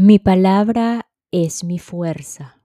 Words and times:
Mi 0.00 0.20
palabra 0.20 1.08
es 1.32 1.64
mi 1.64 1.80
fuerza. 1.80 2.62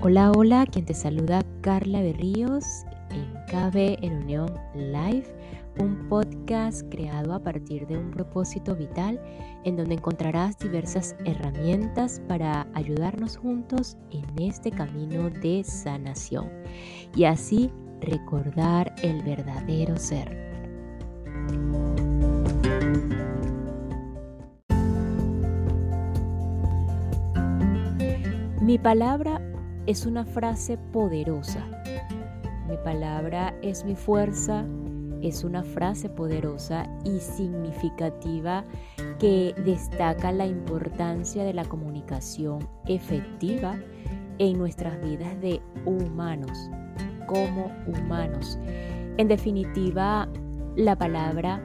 Hola, 0.00 0.30
hola, 0.30 0.66
quien 0.70 0.84
te 0.84 0.94
saluda 0.94 1.42
Carla 1.62 2.00
Berríos 2.00 2.64
en 3.10 3.34
KB 3.48 3.98
en 4.04 4.22
Unión 4.22 4.54
Live, 4.76 5.34
un 5.80 6.08
podcast 6.08 6.88
creado 6.92 7.34
a 7.34 7.42
partir 7.42 7.88
de 7.88 7.98
un 7.98 8.12
propósito 8.12 8.76
vital 8.76 9.20
en 9.64 9.76
donde 9.76 9.96
encontrarás 9.96 10.56
diversas 10.56 11.16
herramientas 11.24 12.22
para 12.28 12.68
ayudarnos 12.74 13.36
juntos 13.36 13.96
en 14.12 14.26
este 14.40 14.70
camino 14.70 15.28
de 15.28 15.64
sanación 15.64 16.48
y 17.16 17.24
así 17.24 17.72
recordar 18.00 18.94
el 19.02 19.24
verdadero 19.24 19.96
ser. 19.96 21.89
Mi 28.60 28.76
palabra 28.76 29.40
es 29.86 30.04
una 30.04 30.26
frase 30.26 30.76
poderosa. 30.76 31.66
Mi 32.68 32.76
palabra 32.84 33.54
es 33.62 33.86
mi 33.86 33.96
fuerza, 33.96 34.66
es 35.22 35.44
una 35.44 35.62
frase 35.62 36.10
poderosa 36.10 36.86
y 37.02 37.20
significativa 37.20 38.66
que 39.18 39.54
destaca 39.64 40.30
la 40.30 40.44
importancia 40.44 41.42
de 41.42 41.54
la 41.54 41.64
comunicación 41.64 42.68
efectiva 42.86 43.78
en 44.36 44.58
nuestras 44.58 45.02
vidas 45.02 45.40
de 45.40 45.62
humanos, 45.86 46.70
como 47.26 47.72
humanos. 47.86 48.58
En 49.16 49.26
definitiva, 49.26 50.28
la 50.76 50.96
palabra 50.96 51.62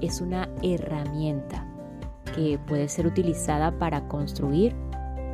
es 0.00 0.22
una 0.22 0.48
herramienta 0.62 1.66
que 2.34 2.58
puede 2.66 2.88
ser 2.88 3.06
utilizada 3.06 3.78
para 3.78 4.08
construir 4.08 4.74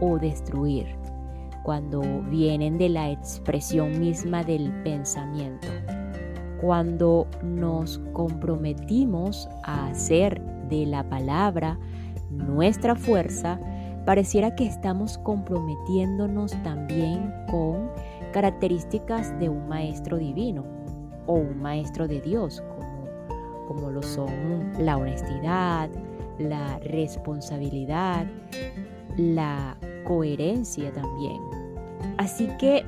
o 0.01 0.19
destruir 0.19 0.87
cuando 1.63 2.01
vienen 2.31 2.79
de 2.79 2.89
la 2.89 3.11
expresión 3.11 3.99
misma 3.99 4.45
del 4.45 4.73
pensamiento. 4.85 5.67
Cuando 6.61 7.27
nos 7.43 7.99
comprometimos 8.13 9.49
a 9.65 9.89
hacer 9.89 10.41
de 10.69 10.87
la 10.87 11.03
palabra 11.09 11.77
nuestra 12.31 12.95
fuerza, 12.95 13.59
pareciera 14.05 14.55
que 14.55 14.65
estamos 14.67 15.19
comprometiéndonos 15.19 16.53
también 16.63 17.35
con 17.51 17.91
características 18.33 19.37
de 19.41 19.49
un 19.49 19.69
maestro 19.69 20.19
divino 20.19 20.65
o 21.27 21.35
un 21.35 21.61
maestro 21.61 22.07
de 22.07 22.21
Dios, 22.21 22.63
como, 22.79 23.09
como 23.67 23.91
lo 23.91 24.03
son 24.03 24.73
la 24.79 24.97
honestidad, 24.97 25.91
la 26.39 26.79
responsabilidad, 26.79 28.27
la 29.17 29.77
coherencia 30.05 30.93
también. 30.93 31.41
Así 32.19 32.49
que 32.59 32.85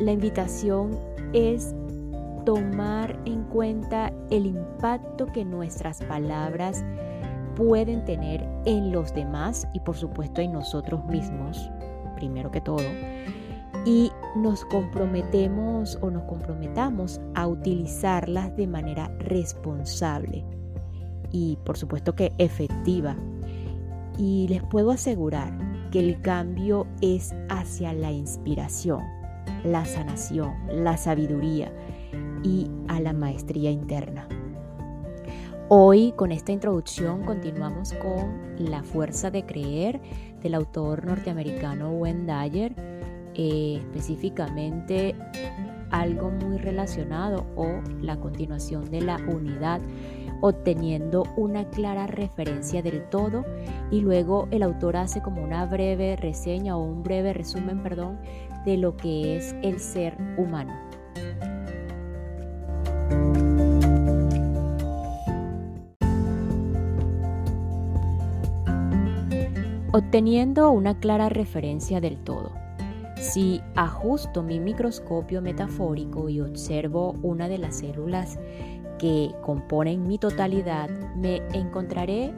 la 0.00 0.12
invitación 0.12 0.98
es 1.32 1.74
tomar 2.44 3.18
en 3.24 3.42
cuenta 3.44 4.12
el 4.30 4.46
impacto 4.46 5.26
que 5.26 5.44
nuestras 5.44 6.02
palabras 6.04 6.84
pueden 7.56 8.04
tener 8.04 8.46
en 8.66 8.92
los 8.92 9.12
demás 9.14 9.66
y 9.72 9.80
por 9.80 9.96
supuesto 9.96 10.40
en 10.40 10.52
nosotros 10.52 11.04
mismos, 11.06 11.70
primero 12.14 12.50
que 12.50 12.60
todo, 12.60 12.84
y 13.84 14.10
nos 14.36 14.64
comprometemos 14.66 15.98
o 16.02 16.10
nos 16.10 16.24
comprometamos 16.24 17.20
a 17.34 17.46
utilizarlas 17.46 18.54
de 18.56 18.66
manera 18.66 19.08
responsable 19.18 20.44
y 21.32 21.58
por 21.64 21.76
supuesto 21.76 22.14
que 22.14 22.32
efectiva. 22.38 23.16
Y 24.18 24.48
les 24.48 24.62
puedo 24.62 24.90
asegurar 24.90 25.52
que 25.90 26.00
el 26.00 26.20
cambio 26.20 26.86
es 27.00 27.34
hacia 27.48 27.92
la 27.92 28.12
inspiración, 28.12 29.02
la 29.64 29.84
sanación, 29.84 30.54
la 30.70 30.96
sabiduría 30.96 31.72
y 32.42 32.70
a 32.88 33.00
la 33.00 33.12
maestría 33.12 33.70
interna. 33.70 34.28
Hoy 35.68 36.12
con 36.12 36.30
esta 36.30 36.52
introducción 36.52 37.24
continuamos 37.24 37.92
con 37.94 38.54
La 38.58 38.84
fuerza 38.84 39.32
de 39.32 39.44
creer 39.44 40.00
del 40.40 40.54
autor 40.54 41.04
norteamericano 41.04 41.90
Wayne 41.90 42.24
Dyer, 42.24 42.72
eh, 43.34 43.78
específicamente 43.80 45.16
algo 45.90 46.30
muy 46.30 46.58
relacionado 46.58 47.46
o 47.56 47.80
la 48.00 48.18
continuación 48.18 48.90
de 48.90 49.00
la 49.02 49.16
unidad 49.16 49.80
obteniendo 50.40 51.24
una 51.36 51.68
clara 51.70 52.06
referencia 52.06 52.82
del 52.82 53.08
todo 53.08 53.44
y 53.90 54.00
luego 54.00 54.48
el 54.50 54.62
autor 54.62 54.96
hace 54.96 55.22
como 55.22 55.42
una 55.42 55.66
breve 55.66 56.16
reseña 56.16 56.76
o 56.76 56.84
un 56.84 57.02
breve 57.02 57.32
resumen, 57.32 57.82
perdón, 57.82 58.18
de 58.64 58.76
lo 58.76 58.96
que 58.96 59.36
es 59.36 59.54
el 59.62 59.78
ser 59.78 60.16
humano. 60.36 60.74
Obteniendo 69.92 70.70
una 70.70 70.98
clara 71.00 71.30
referencia 71.30 72.02
del 72.02 72.18
todo. 72.18 72.65
Si 73.32 73.60
ajusto 73.74 74.42
mi 74.42 74.60
microscopio 74.60 75.42
metafórico 75.42 76.28
y 76.28 76.40
observo 76.40 77.16
una 77.22 77.48
de 77.48 77.58
las 77.58 77.78
células 77.78 78.38
que 78.98 79.34
componen 79.42 80.06
mi 80.06 80.16
totalidad, 80.16 80.88
me 81.16 81.42
encontraré 81.52 82.32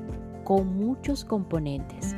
con 0.45 0.79
muchos 0.79 1.27
componentes, 1.27 2.17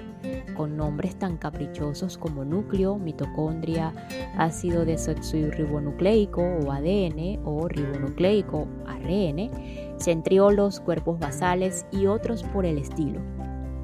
con 0.57 0.77
nombres 0.77 1.19
tan 1.19 1.37
caprichosos 1.37 2.17
como 2.17 2.45
núcleo, 2.45 2.97
mitocondria, 2.97 3.93
ácido 4.39 4.85
desoxirribonucleico 4.85 6.41
o 6.41 6.71
ADN 6.71 7.41
o 7.45 7.67
ribonucleico, 7.67 8.69
ARN, 8.87 9.51
centriolos, 9.99 10.79
cuerpos 10.79 11.19
basales 11.19 11.87
y 11.91 12.07
otros 12.07 12.45
por 12.45 12.65
el 12.65 12.79
estilo. 12.79 13.21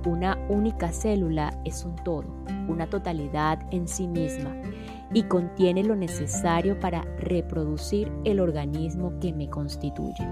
Una 0.06 0.38
única 0.48 0.92
célula 0.92 1.52
es 1.64 1.84
un 1.84 1.96
todo, 1.96 2.26
una 2.68 2.86
totalidad 2.86 3.58
en 3.72 3.88
sí 3.88 4.06
misma 4.06 4.54
y 5.12 5.24
contiene 5.24 5.82
lo 5.82 5.96
necesario 5.96 6.78
para 6.78 7.02
reproducir 7.18 8.12
el 8.22 8.38
organismo 8.38 9.18
que 9.18 9.32
me 9.32 9.50
constituye. 9.50 10.24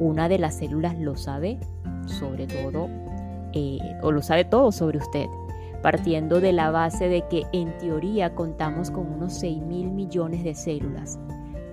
Una 0.00 0.28
de 0.28 0.40
las 0.40 0.56
células 0.56 0.98
lo 0.98 1.14
sabe 1.14 1.60
sobre 2.06 2.48
todo, 2.48 2.88
eh, 3.52 3.78
o 4.02 4.10
lo 4.10 4.22
sabe 4.22 4.44
todo 4.44 4.72
sobre 4.72 4.98
usted, 4.98 5.26
partiendo 5.82 6.40
de 6.40 6.52
la 6.52 6.72
base 6.72 7.08
de 7.08 7.22
que 7.28 7.44
en 7.52 7.78
teoría 7.78 8.34
contamos 8.34 8.90
con 8.90 9.06
unos 9.06 9.34
6 9.34 9.62
mil 9.62 9.88
millones 9.88 10.42
de 10.42 10.56
células. 10.56 11.16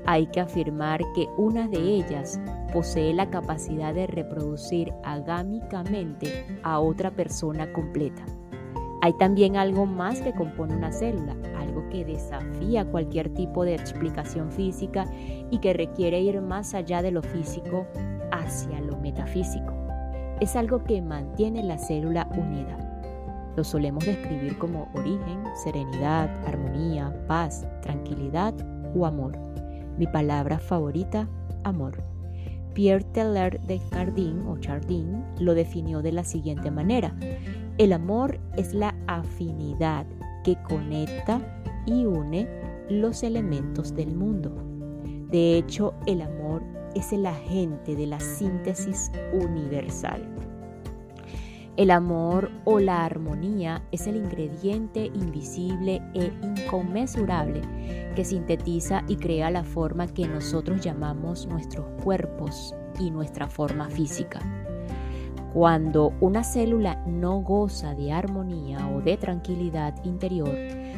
Hay 0.05 0.27
que 0.27 0.39
afirmar 0.39 1.01
que 1.15 1.27
una 1.37 1.67
de 1.67 1.79
ellas 1.79 2.39
posee 2.73 3.13
la 3.13 3.29
capacidad 3.29 3.93
de 3.93 4.07
reproducir 4.07 4.91
agámicamente 5.03 6.43
a 6.63 6.79
otra 6.79 7.11
persona 7.11 7.71
completa. 7.71 8.25
Hay 9.01 9.13
también 9.13 9.57
algo 9.57 9.85
más 9.85 10.21
que 10.21 10.33
compone 10.33 10.75
una 10.75 10.91
célula, 10.91 11.35
algo 11.57 11.87
que 11.89 12.03
desafía 12.03 12.85
cualquier 12.85 13.33
tipo 13.33 13.63
de 13.63 13.75
explicación 13.75 14.51
física 14.51 15.05
y 15.51 15.59
que 15.59 15.73
requiere 15.73 16.19
ir 16.21 16.41
más 16.41 16.73
allá 16.73 17.01
de 17.01 17.11
lo 17.11 17.21
físico 17.21 17.85
hacia 18.31 18.81
lo 18.81 18.97
metafísico. 18.97 19.73
Es 20.39 20.55
algo 20.55 20.83
que 20.83 21.01
mantiene 21.01 21.63
la 21.63 21.77
célula 21.77 22.27
unida. 22.31 22.77
Lo 23.55 23.63
solemos 23.63 24.03
describir 24.03 24.57
como 24.57 24.89
origen, 24.95 25.43
serenidad, 25.63 26.29
armonía, 26.47 27.13
paz, 27.27 27.67
tranquilidad 27.81 28.55
o 28.95 29.05
amor. 29.05 29.37
Mi 29.97 30.07
palabra 30.07 30.57
favorita, 30.57 31.27
amor. 31.63 32.12
Pierre 32.73 33.03
Teilhard 33.03 33.59
de 33.61 33.79
Chardin 33.89 34.45
o 34.47 34.57
Chardin 34.57 35.23
lo 35.39 35.53
definió 35.53 36.01
de 36.01 36.11
la 36.11 36.23
siguiente 36.23 36.71
manera. 36.71 37.15
El 37.77 37.93
amor 37.93 38.39
es 38.57 38.73
la 38.73 38.95
afinidad 39.07 40.05
que 40.43 40.55
conecta 40.63 41.41
y 41.85 42.05
une 42.05 42.47
los 42.89 43.23
elementos 43.23 43.95
del 43.95 44.15
mundo. 44.15 44.53
De 45.29 45.57
hecho, 45.57 45.93
el 46.05 46.21
amor 46.21 46.63
es 46.95 47.11
el 47.13 47.25
agente 47.25 47.95
de 47.95 48.07
la 48.07 48.19
síntesis 48.19 49.11
universal. 49.33 50.21
El 51.75 51.89
amor 51.89 52.51
o 52.65 52.79
la 52.79 53.03
armonía 53.03 53.81
es 53.91 54.05
el 54.05 54.15
ingrediente 54.15 55.07
invisible 55.07 56.03
e 56.13 56.31
inconmensurable 56.43 57.61
que 58.15 58.23
sintetiza 58.23 59.03
y 59.07 59.15
crea 59.15 59.49
la 59.49 59.63
forma 59.63 60.05
que 60.05 60.27
nosotros 60.27 60.81
llamamos 60.81 61.47
nuestros 61.47 61.87
cuerpos 62.03 62.75
y 62.99 63.09
nuestra 63.09 63.47
forma 63.47 63.89
física. 63.89 64.39
Cuando 65.51 66.13
una 66.19 66.43
célula 66.43 67.03
no 67.07 67.41
goza 67.41 67.95
de 67.95 68.11
armonía 68.11 68.87
o 68.89 69.01
de 69.01 69.17
tranquilidad 69.17 69.95
interior, 70.03 70.51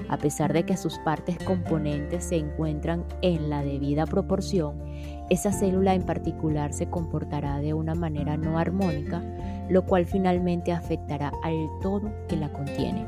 a 0.09 0.17
pesar 0.17 0.53
de 0.53 0.63
que 0.63 0.77
sus 0.77 0.97
partes 0.99 1.37
componentes 1.39 2.25
se 2.25 2.37
encuentran 2.37 3.03
en 3.21 3.49
la 3.49 3.63
debida 3.63 4.05
proporción, 4.05 4.75
esa 5.29 5.51
célula 5.51 5.93
en 5.93 6.03
particular 6.03 6.73
se 6.73 6.89
comportará 6.89 7.59
de 7.59 7.73
una 7.73 7.95
manera 7.95 8.37
no 8.37 8.59
armónica, 8.59 9.23
lo 9.69 9.85
cual 9.85 10.05
finalmente 10.05 10.71
afectará 10.71 11.31
al 11.43 11.67
todo 11.81 12.11
que 12.27 12.37
la 12.37 12.51
contiene. 12.51 13.05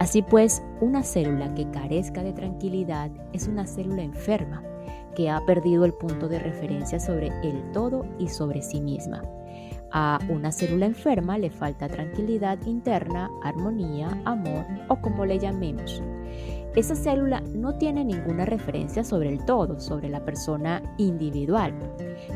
Así 0.00 0.22
pues, 0.22 0.62
una 0.80 1.02
célula 1.02 1.54
que 1.54 1.70
carezca 1.70 2.22
de 2.22 2.32
tranquilidad 2.32 3.10
es 3.32 3.46
una 3.46 3.66
célula 3.66 4.02
enferma 4.02 4.62
que 5.14 5.30
ha 5.30 5.40
perdido 5.46 5.84
el 5.84 5.94
punto 5.94 6.28
de 6.28 6.40
referencia 6.40 6.98
sobre 6.98 7.28
el 7.42 7.70
todo 7.72 8.04
y 8.18 8.28
sobre 8.28 8.62
sí 8.62 8.80
misma. 8.80 9.22
A 9.96 10.18
una 10.28 10.50
célula 10.50 10.86
enferma 10.86 11.38
le 11.38 11.50
falta 11.50 11.88
tranquilidad 11.88 12.58
interna, 12.66 13.30
armonía, 13.44 14.08
amor 14.24 14.66
o 14.88 14.96
como 14.96 15.24
le 15.24 15.38
llamemos. 15.38 16.02
Esa 16.74 16.96
célula 16.96 17.40
no 17.54 17.78
tiene 17.78 18.04
ninguna 18.04 18.44
referencia 18.44 19.04
sobre 19.04 19.28
el 19.28 19.44
todo, 19.44 19.78
sobre 19.78 20.08
la 20.08 20.24
persona 20.24 20.82
individual. 20.98 21.72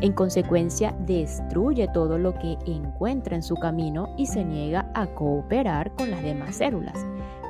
En 0.00 0.12
consecuencia, 0.12 0.94
destruye 1.00 1.88
todo 1.92 2.16
lo 2.16 2.32
que 2.34 2.56
encuentra 2.64 3.34
en 3.34 3.42
su 3.42 3.56
camino 3.56 4.14
y 4.16 4.26
se 4.26 4.44
niega 4.44 4.92
a 4.94 5.08
cooperar 5.08 5.92
con 5.96 6.12
las 6.12 6.22
demás 6.22 6.54
células, 6.54 7.04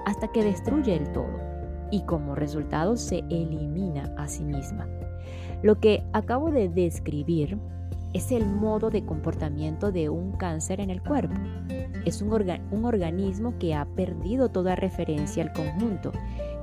hasta 0.07 0.29
que 0.29 0.43
destruye 0.43 0.97
el 0.97 1.13
todo 1.13 1.39
y 1.91 2.01
como 2.05 2.35
resultado 2.35 2.97
se 2.97 3.19
elimina 3.29 4.11
a 4.17 4.27
sí 4.27 4.43
misma. 4.43 4.89
Lo 5.63 5.79
que 5.81 6.03
acabo 6.15 6.51
de 6.51 6.71
describir 6.71 7.59
es 8.13 8.33
el 8.33 8.47
modo 8.47 8.91
de 8.91 9.05
comportamiento 9.05 9.93
de 9.93 10.09
un 10.09 10.33
cáncer 10.33 10.81
en 10.81 10.91
el 10.91 11.03
cuerpo. 11.03 11.35
Es 12.05 12.23
un, 12.23 12.33
organismo 12.85 13.59
que 13.59 13.75
ha 13.75 13.85
perdido 13.85 14.49
toda 14.51 14.77
referencia 14.77 15.43
al 15.43 15.53
conjunto, 15.53 16.13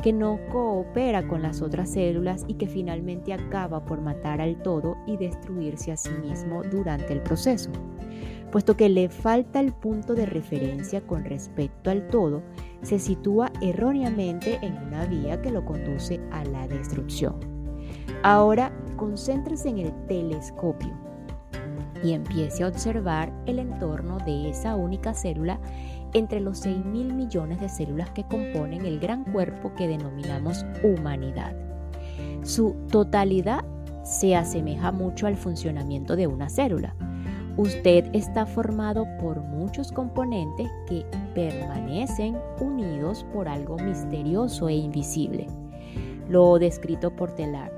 que 0.02 0.12
no 0.12 0.40
coopera 0.52 1.28
con 1.28 1.42
las 1.42 1.62
otras 1.62 1.92
células 1.92 2.46
y 2.48 2.56
que 2.56 2.68
finalmente 2.68 3.34
acaba 3.34 3.86
por 3.86 4.02
matar 4.02 4.42
al 4.42 4.62
todo 4.64 4.96
y 5.06 5.18
destruirse 5.18 5.92
a 5.92 5.98
sí 5.98 6.12
mismo 6.24 6.64
durante 6.64 7.14
el 7.14 7.22
proceso. 7.22 7.70
Puesto 8.52 8.76
que 8.78 8.90
le 8.90 9.10
falta 9.10 9.60
el 9.60 9.74
punto 9.74 10.16
de 10.16 10.26
referencia 10.26 11.02
con 11.02 11.26
respecto 11.26 11.92
al 11.92 12.08
todo, 12.08 12.42
se 12.82 13.00
sitúa 13.00 13.52
erróneamente 13.62 14.58
en 14.62 14.78
una 14.78 15.06
vía 15.06 15.42
que 15.42 15.52
lo 15.52 15.66
conduce 15.66 16.22
a 16.32 16.44
la 16.46 16.68
destrucción. 16.68 17.36
Ahora 18.24 18.72
concéntrese 18.96 19.70
en 19.70 19.80
el 19.80 20.08
telescopio 20.08 21.06
y 22.04 22.14
empiece 22.14 22.64
a 22.64 22.68
observar 22.68 23.32
el 23.46 23.60
entorno 23.60 24.18
de 24.20 24.50
esa 24.50 24.76
única 24.76 25.14
célula 25.14 25.60
entre 26.14 26.40
los 26.40 26.60
6 26.60 26.86
mil 26.86 27.14
millones 27.14 27.60
de 27.60 27.70
células 27.70 28.10
que 28.12 28.24
componen 28.24 28.86
el 28.86 29.00
gran 29.00 29.24
cuerpo 29.26 29.74
que 29.76 29.88
denominamos 29.88 30.66
humanidad. 30.84 31.56
Su 32.44 32.76
totalidad 32.92 33.66
se 34.04 34.36
asemeja 34.36 34.92
mucho 34.92 35.28
al 35.28 35.36
funcionamiento 35.36 36.16
de 36.16 36.28
una 36.28 36.50
célula. 36.50 36.96
Usted 37.58 38.10
está 38.14 38.46
formado 38.46 39.08
por 39.20 39.40
muchos 39.42 39.92
componentes 39.92 40.70
que 40.88 41.06
permanecen 41.34 42.38
unidos 42.60 43.26
por 43.34 43.48
algo 43.48 43.78
misterioso 43.78 44.70
e 44.70 44.76
invisible. 44.76 45.48
Lo 46.30 46.60
descrito 46.60 47.16
por 47.16 47.32
Taylor. 47.32 47.72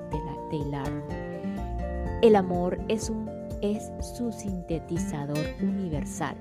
El 2.21 2.35
amor 2.35 2.79
es 2.87 3.09
un 3.09 3.36
es 3.61 3.91
su 4.01 4.31
sintetizador 4.31 5.45
universal. 5.61 6.35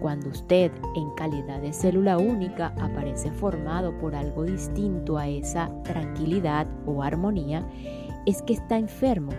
Cuando 0.00 0.28
usted, 0.28 0.70
en 0.96 1.10
calidad 1.16 1.60
de 1.60 1.72
célula 1.72 2.18
única, 2.18 2.74
aparece 2.80 3.30
formado 3.30 3.96
por 3.98 4.14
algo 4.14 4.44
distinto 4.44 5.16
a 5.16 5.28
esa 5.28 5.70
tranquilidad 5.82 6.66
o 6.86 7.02
armonía, 7.02 7.66
es 8.26 8.42
que 8.42 8.54
está 8.54 8.76
enfermo 8.76 9.32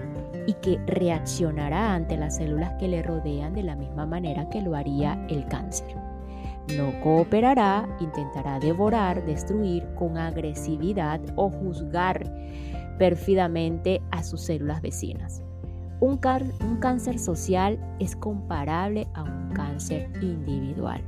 y 0.47 0.53
que 0.53 0.79
reaccionará 0.87 1.93
ante 1.93 2.17
las 2.17 2.37
células 2.37 2.73
que 2.79 2.87
le 2.87 3.03
rodean 3.03 3.53
de 3.53 3.63
la 3.63 3.75
misma 3.75 4.05
manera 4.05 4.49
que 4.49 4.61
lo 4.61 4.75
haría 4.75 5.23
el 5.29 5.45
cáncer. 5.47 5.95
No 6.75 6.99
cooperará, 7.01 7.87
intentará 7.99 8.59
devorar, 8.59 9.23
destruir 9.25 9.85
con 9.95 10.17
agresividad 10.17 11.21
o 11.35 11.49
juzgar 11.49 12.23
pérfidamente 12.97 14.01
a 14.11 14.23
sus 14.23 14.41
células 14.41 14.81
vecinas. 14.81 15.44
Un, 16.05 16.17
cáncer 16.17 17.17
social 17.17 17.79
es 17.97 18.15
comparable 18.15 19.07
a 19.15 19.23
un 19.23 19.49
cáncer 19.53 20.07
individual. 20.21 21.01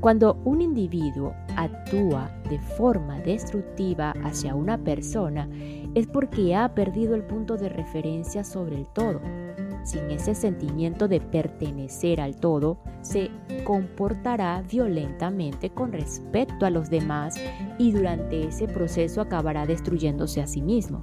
Cuando 0.00 0.40
un 0.46 0.62
individuo 0.62 1.34
actúa 1.54 2.30
de 2.48 2.58
forma 2.58 3.20
destructiva 3.20 4.14
hacia 4.24 4.54
una 4.54 4.78
persona 4.78 5.50
es 5.94 6.06
porque 6.06 6.56
ha 6.56 6.74
perdido 6.74 7.14
el 7.14 7.24
punto 7.24 7.58
de 7.58 7.68
referencia 7.68 8.42
sobre 8.42 8.76
el 8.76 8.86
todo. 8.86 9.20
Sin 9.84 10.10
ese 10.10 10.34
sentimiento 10.34 11.08
de 11.08 11.20
pertenecer 11.20 12.22
al 12.22 12.36
todo, 12.36 12.78
se 13.02 13.30
comportará 13.64 14.62
violentamente 14.62 15.68
con 15.68 15.92
respecto 15.92 16.64
a 16.64 16.70
los 16.70 16.88
demás 16.88 17.36
y 17.78 17.92
durante 17.92 18.48
ese 18.48 18.66
proceso 18.66 19.20
acabará 19.20 19.66
destruyéndose 19.66 20.40
a 20.40 20.46
sí 20.46 20.62
mismo. 20.62 21.00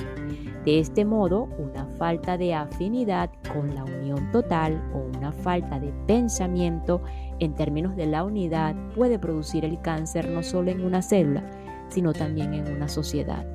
De 0.65 0.79
este 0.79 1.03
modo, 1.03 1.49
una 1.57 1.85
falta 1.97 2.37
de 2.37 2.53
afinidad 2.53 3.29
con 3.51 3.75
la 3.75 3.83
unión 3.83 4.31
total 4.31 4.81
o 4.93 5.17
una 5.17 5.33
falta 5.33 5.77
de 5.77 5.91
pensamiento 6.07 7.01
en 7.39 7.53
términos 7.53 7.97
de 7.97 8.05
la 8.05 8.23
unidad 8.23 8.73
puede 8.95 9.19
producir 9.19 9.65
el 9.65 9.81
cáncer 9.81 10.29
no 10.29 10.41
solo 10.41 10.71
en 10.71 10.85
una 10.85 11.01
célula, 11.01 11.43
sino 11.89 12.13
también 12.13 12.53
en 12.53 12.73
una 12.73 12.87
sociedad. 12.87 13.45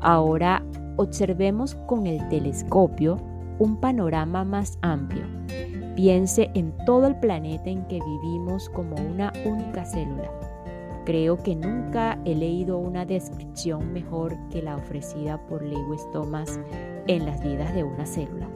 Ahora 0.00 0.64
observemos 0.96 1.74
con 1.86 2.06
el 2.06 2.26
telescopio 2.30 3.18
un 3.58 3.76
panorama 3.78 4.44
más 4.44 4.78
amplio. 4.80 5.24
Piense 5.94 6.50
en 6.54 6.72
todo 6.86 7.06
el 7.06 7.16
planeta 7.16 7.68
en 7.68 7.86
que 7.86 8.00
vivimos 8.00 8.70
como 8.70 8.96
una 8.96 9.30
única 9.44 9.84
célula 9.84 10.30
Creo 11.06 11.40
que 11.40 11.54
nunca 11.54 12.20
he 12.24 12.34
leído 12.34 12.78
una 12.78 13.06
descripción 13.06 13.92
mejor 13.92 14.36
que 14.50 14.60
la 14.60 14.74
ofrecida 14.74 15.40
por 15.46 15.62
Lewis 15.62 16.02
Thomas 16.12 16.58
en 17.06 17.24
las 17.24 17.40
vidas 17.44 17.72
de 17.76 17.84
una 17.84 18.04
célula. 18.04 18.50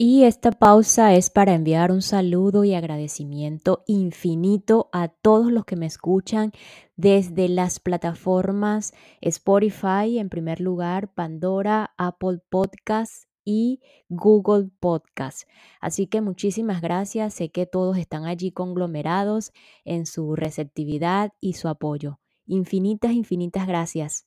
Y 0.00 0.24
esta 0.24 0.50
pausa 0.52 1.14
es 1.14 1.28
para 1.28 1.54
enviar 1.54 1.92
un 1.92 2.00
saludo 2.00 2.64
y 2.64 2.72
agradecimiento 2.72 3.84
infinito 3.86 4.88
a 4.90 5.08
todos 5.08 5.52
los 5.52 5.66
que 5.66 5.76
me 5.76 5.84
escuchan 5.84 6.52
desde 6.96 7.50
las 7.50 7.80
plataformas 7.80 8.94
Spotify 9.20 10.18
en 10.18 10.30
primer 10.30 10.60
lugar, 10.60 11.12
Pandora, 11.12 11.92
Apple 11.98 12.38
Podcasts, 12.48 13.27
y 13.48 13.80
Google 14.10 14.68
Podcast. 14.78 15.48
Así 15.80 16.06
que 16.06 16.20
muchísimas 16.20 16.82
gracias. 16.82 17.32
Sé 17.32 17.48
que 17.48 17.64
todos 17.64 17.96
están 17.96 18.26
allí 18.26 18.52
conglomerados 18.52 19.52
en 19.86 20.04
su 20.04 20.36
receptividad 20.36 21.32
y 21.40 21.54
su 21.54 21.68
apoyo. 21.68 22.20
Infinitas, 22.44 23.12
infinitas 23.12 23.66
gracias. 23.66 24.26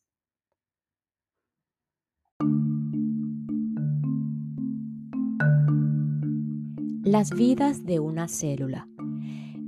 Las 7.03 7.29
vidas 7.29 7.85
de 7.85 7.99
una 7.99 8.27
célula. 8.27 8.87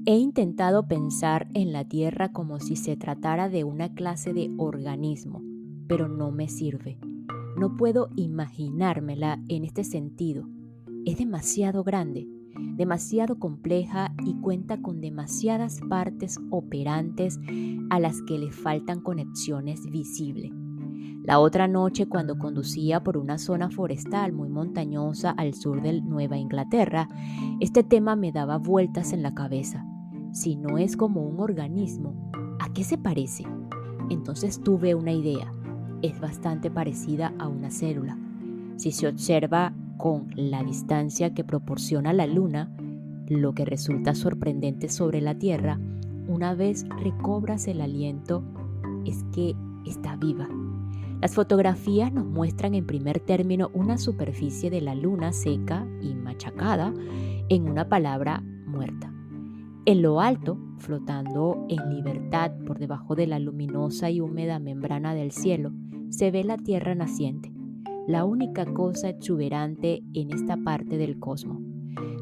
He 0.07 0.17
intentado 0.17 0.88
pensar 0.88 1.48
en 1.53 1.74
la 1.74 1.88
Tierra 1.88 2.31
como 2.31 2.60
si 2.60 2.75
se 2.75 2.98
tratara 2.98 3.50
de 3.50 3.63
una 3.63 3.93
clase 3.93 4.33
de 4.33 4.50
organismo, 4.57 5.43
pero 5.88 6.07
no 6.07 6.31
me 6.31 6.48
sirve. 6.50 6.98
No 7.57 7.77
puedo 7.77 8.10
imaginármela 8.15 9.39
en 9.48 9.63
este 9.63 9.83
sentido. 9.83 10.48
Es 11.05 11.17
demasiado 11.17 11.83
grande, 11.83 12.27
demasiado 12.75 13.38
compleja 13.38 14.13
y 14.25 14.33
cuenta 14.41 14.81
con 14.81 15.01
demasiadas 15.01 15.79
partes 15.88 16.39
operantes 16.50 17.39
a 17.89 18.00
las 18.00 18.22
que 18.24 18.39
le 18.39 18.51
faltan 18.51 19.01
conexiones 19.01 19.86
visibles. 19.86 20.51
La 21.24 21.39
otra 21.39 21.67
noche, 21.67 22.07
cuando 22.07 22.38
conducía 22.38 23.03
por 23.03 23.17
una 23.17 23.38
zona 23.38 23.69
forestal 23.69 24.33
muy 24.33 24.50
montañosa 24.50 25.29
al 25.31 25.53
sur 25.53 25.81
de 25.81 26.01
Nueva 26.01 26.38
Inglaterra, 26.38 27.07
este 27.60 27.83
tema 27.83 28.15
me 28.15 28.31
daba 28.31 28.57
vueltas 28.57 29.13
en 29.13 29.22
la 29.22 29.33
cabeza. 29.33 29.86
Si 30.31 30.55
no 30.55 30.79
es 30.79 30.98
como 30.98 31.22
un 31.22 31.39
organismo, 31.39 32.31
¿a 32.60 32.74
qué 32.74 32.83
se 32.83 32.98
parece? 32.98 33.45
Entonces 34.10 34.60
tuve 34.62 34.95
una 34.95 35.13
idea 35.13 35.51
es 36.03 36.19
bastante 36.19 36.69
parecida 36.69 37.33
a 37.39 37.48
una 37.48 37.72
célula. 37.72 38.17
Si 38.75 38.91
se 38.91 39.07
observa 39.07 39.74
con 39.98 40.27
la 40.36 40.62
distancia 40.62 41.33
que 41.33 41.43
proporciona 41.43 42.13
la 42.13 42.27
Luna, 42.27 42.69
lo 43.27 43.53
que 43.53 43.65
resulta 43.65 44.13
sorprendente 44.13 44.89
sobre 44.89 45.22
la 45.22 45.36
Tierra, 45.39 45.79
una 46.27 46.53
vez 46.53 46.86
recobras 47.01 47.67
el 47.67 47.81
aliento, 47.81 48.43
es 49.05 49.24
que 49.33 49.55
está 49.86 50.17
viva. 50.17 50.48
Las 51.22 51.36
fotografías 51.36 52.12
nos 52.12 52.25
muestran 52.25 52.74
en 52.74 52.86
primer 52.86 53.22
término 53.22 53.72
una 53.74 53.98
superficie 53.98 54.69
de 54.69 54.81
la 54.81 54.93
luna 54.93 55.31
seca 55.31 55.88
y 56.01 56.15
machacada 56.15 56.93
en 57.48 57.69
una 57.69 57.88
palabra 57.88 58.43
muerta. 58.65 59.13
En 59.86 60.01
lo 60.01 60.19
alto, 60.19 60.57
flotando 60.79 61.65
en 61.69 61.95
libertad 61.95 62.51
por 62.65 62.77
debajo 62.77 63.15
de 63.15 63.27
la 63.27 63.39
luminosa 63.39 64.10
y 64.10 64.19
húmeda 64.19 64.60
membrana 64.60 65.13
del 65.13 65.31
cielo, 65.31 65.72
se 66.13 66.29
ve 66.29 66.43
la 66.43 66.58
Tierra 66.58 66.93
naciente, 66.93 67.51
la 68.08 68.24
única 68.24 68.65
cosa 68.65 69.10
exuberante 69.10 70.03
en 70.13 70.32
esta 70.32 70.58
parte 70.58 71.00
del 71.00 71.17
cosmos. 71.17 71.58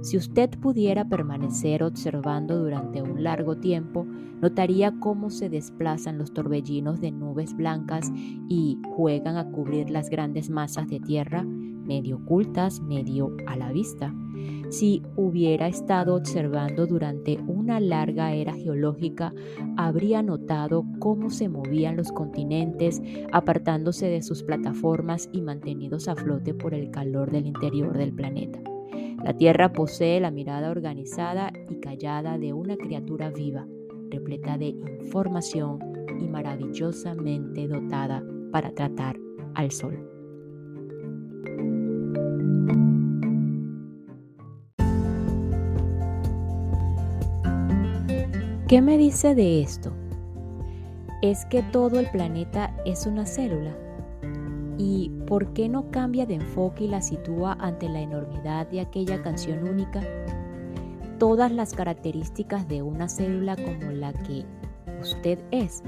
Si 0.02 0.16
usted 0.16 0.50
pudiera 0.62 1.10
permanecer 1.10 1.84
observando 1.84 2.58
durante 2.58 3.02
un 3.02 3.22
largo 3.22 3.58
tiempo, 3.58 4.06
notaría 4.42 4.98
cómo 5.00 5.30
se 5.30 5.50
desplazan 5.50 6.18
los 6.18 6.34
torbellinos 6.34 7.02
de 7.02 7.12
nubes 7.12 7.54
blancas 7.54 8.10
y 8.48 8.80
juegan 8.96 9.36
a 9.36 9.52
cubrir 9.52 9.90
las 9.90 10.10
grandes 10.10 10.50
masas 10.50 10.88
de 10.88 11.02
tierra, 11.02 11.46
medio 11.92 12.16
ocultas, 12.16 12.80
medio 12.80 13.36
a 13.48 13.58
la 13.58 13.74
vista. 13.74 14.16
Si 14.70 15.04
hubiera 15.18 15.68
estado 15.68 16.16
observando 16.16 16.88
durante 16.88 17.38
una 17.48 17.82
larga 17.82 18.34
era 18.34 18.54
geológica, 18.54 19.34
habría 19.76 20.24
notado 20.24 20.86
cómo 21.00 21.30
se 21.30 21.50
movían 21.50 21.98
los 21.98 22.14
continentes, 22.14 23.02
apartándose 23.34 24.08
de 24.08 24.22
sus 24.22 24.42
plataformas 24.44 25.30
y 25.34 25.42
mantenidos 25.42 26.08
a 26.08 26.16
flote 26.16 26.54
por 26.54 26.74
el 26.74 26.92
calor 26.92 27.30
del 27.30 27.46
interior 27.46 27.98
del 27.98 28.14
planeta. 28.14 28.62
La 29.22 29.36
Tierra 29.36 29.74
posee 29.74 30.22
la 30.22 30.32
mirada 30.32 30.72
organizada 30.72 31.52
y 31.70 31.82
callada 31.82 32.38
de 32.38 32.54
una 32.54 32.78
criatura 32.78 33.32
viva, 33.32 33.68
repleta 34.10 34.58
de 34.58 34.68
información 35.02 35.80
y 36.22 36.28
maravillosamente 36.30 37.68
dotada 37.68 38.24
para 38.54 38.72
tratar 38.72 39.18
al 39.56 39.72
Sol. 39.72 40.11
¿Qué 48.72 48.82
me 48.82 48.98
dice 48.98 49.36
de 49.36 49.62
esto? 49.62 49.92
Es 51.22 51.46
que 51.48 51.62
todo 51.62 52.00
el 52.00 52.10
planeta 52.10 52.74
es 52.86 53.06
una 53.06 53.25
célula 53.25 53.75
¿Y 54.78 55.10
por 55.28 55.51
qué 55.51 55.68
no 55.68 55.92
cambia 55.92 56.25
de 56.25 56.36
enfoque 56.36 56.86
y 56.86 56.88
la 56.88 57.01
sitúa 57.01 57.58
ante 57.60 57.90
la 57.90 58.00
enormidad 58.00 58.68
de 58.68 58.80
aquella 58.80 59.22
canción 59.22 59.68
única? 59.68 60.00
Todas 61.20 61.51
las 61.51 61.74
características 61.74 62.66
de 62.70 62.82
una 62.82 63.10
célula 63.10 63.58
como 63.58 63.92
la 63.92 64.13
que 64.13 64.46
usted 65.01 65.40
es 65.51 65.84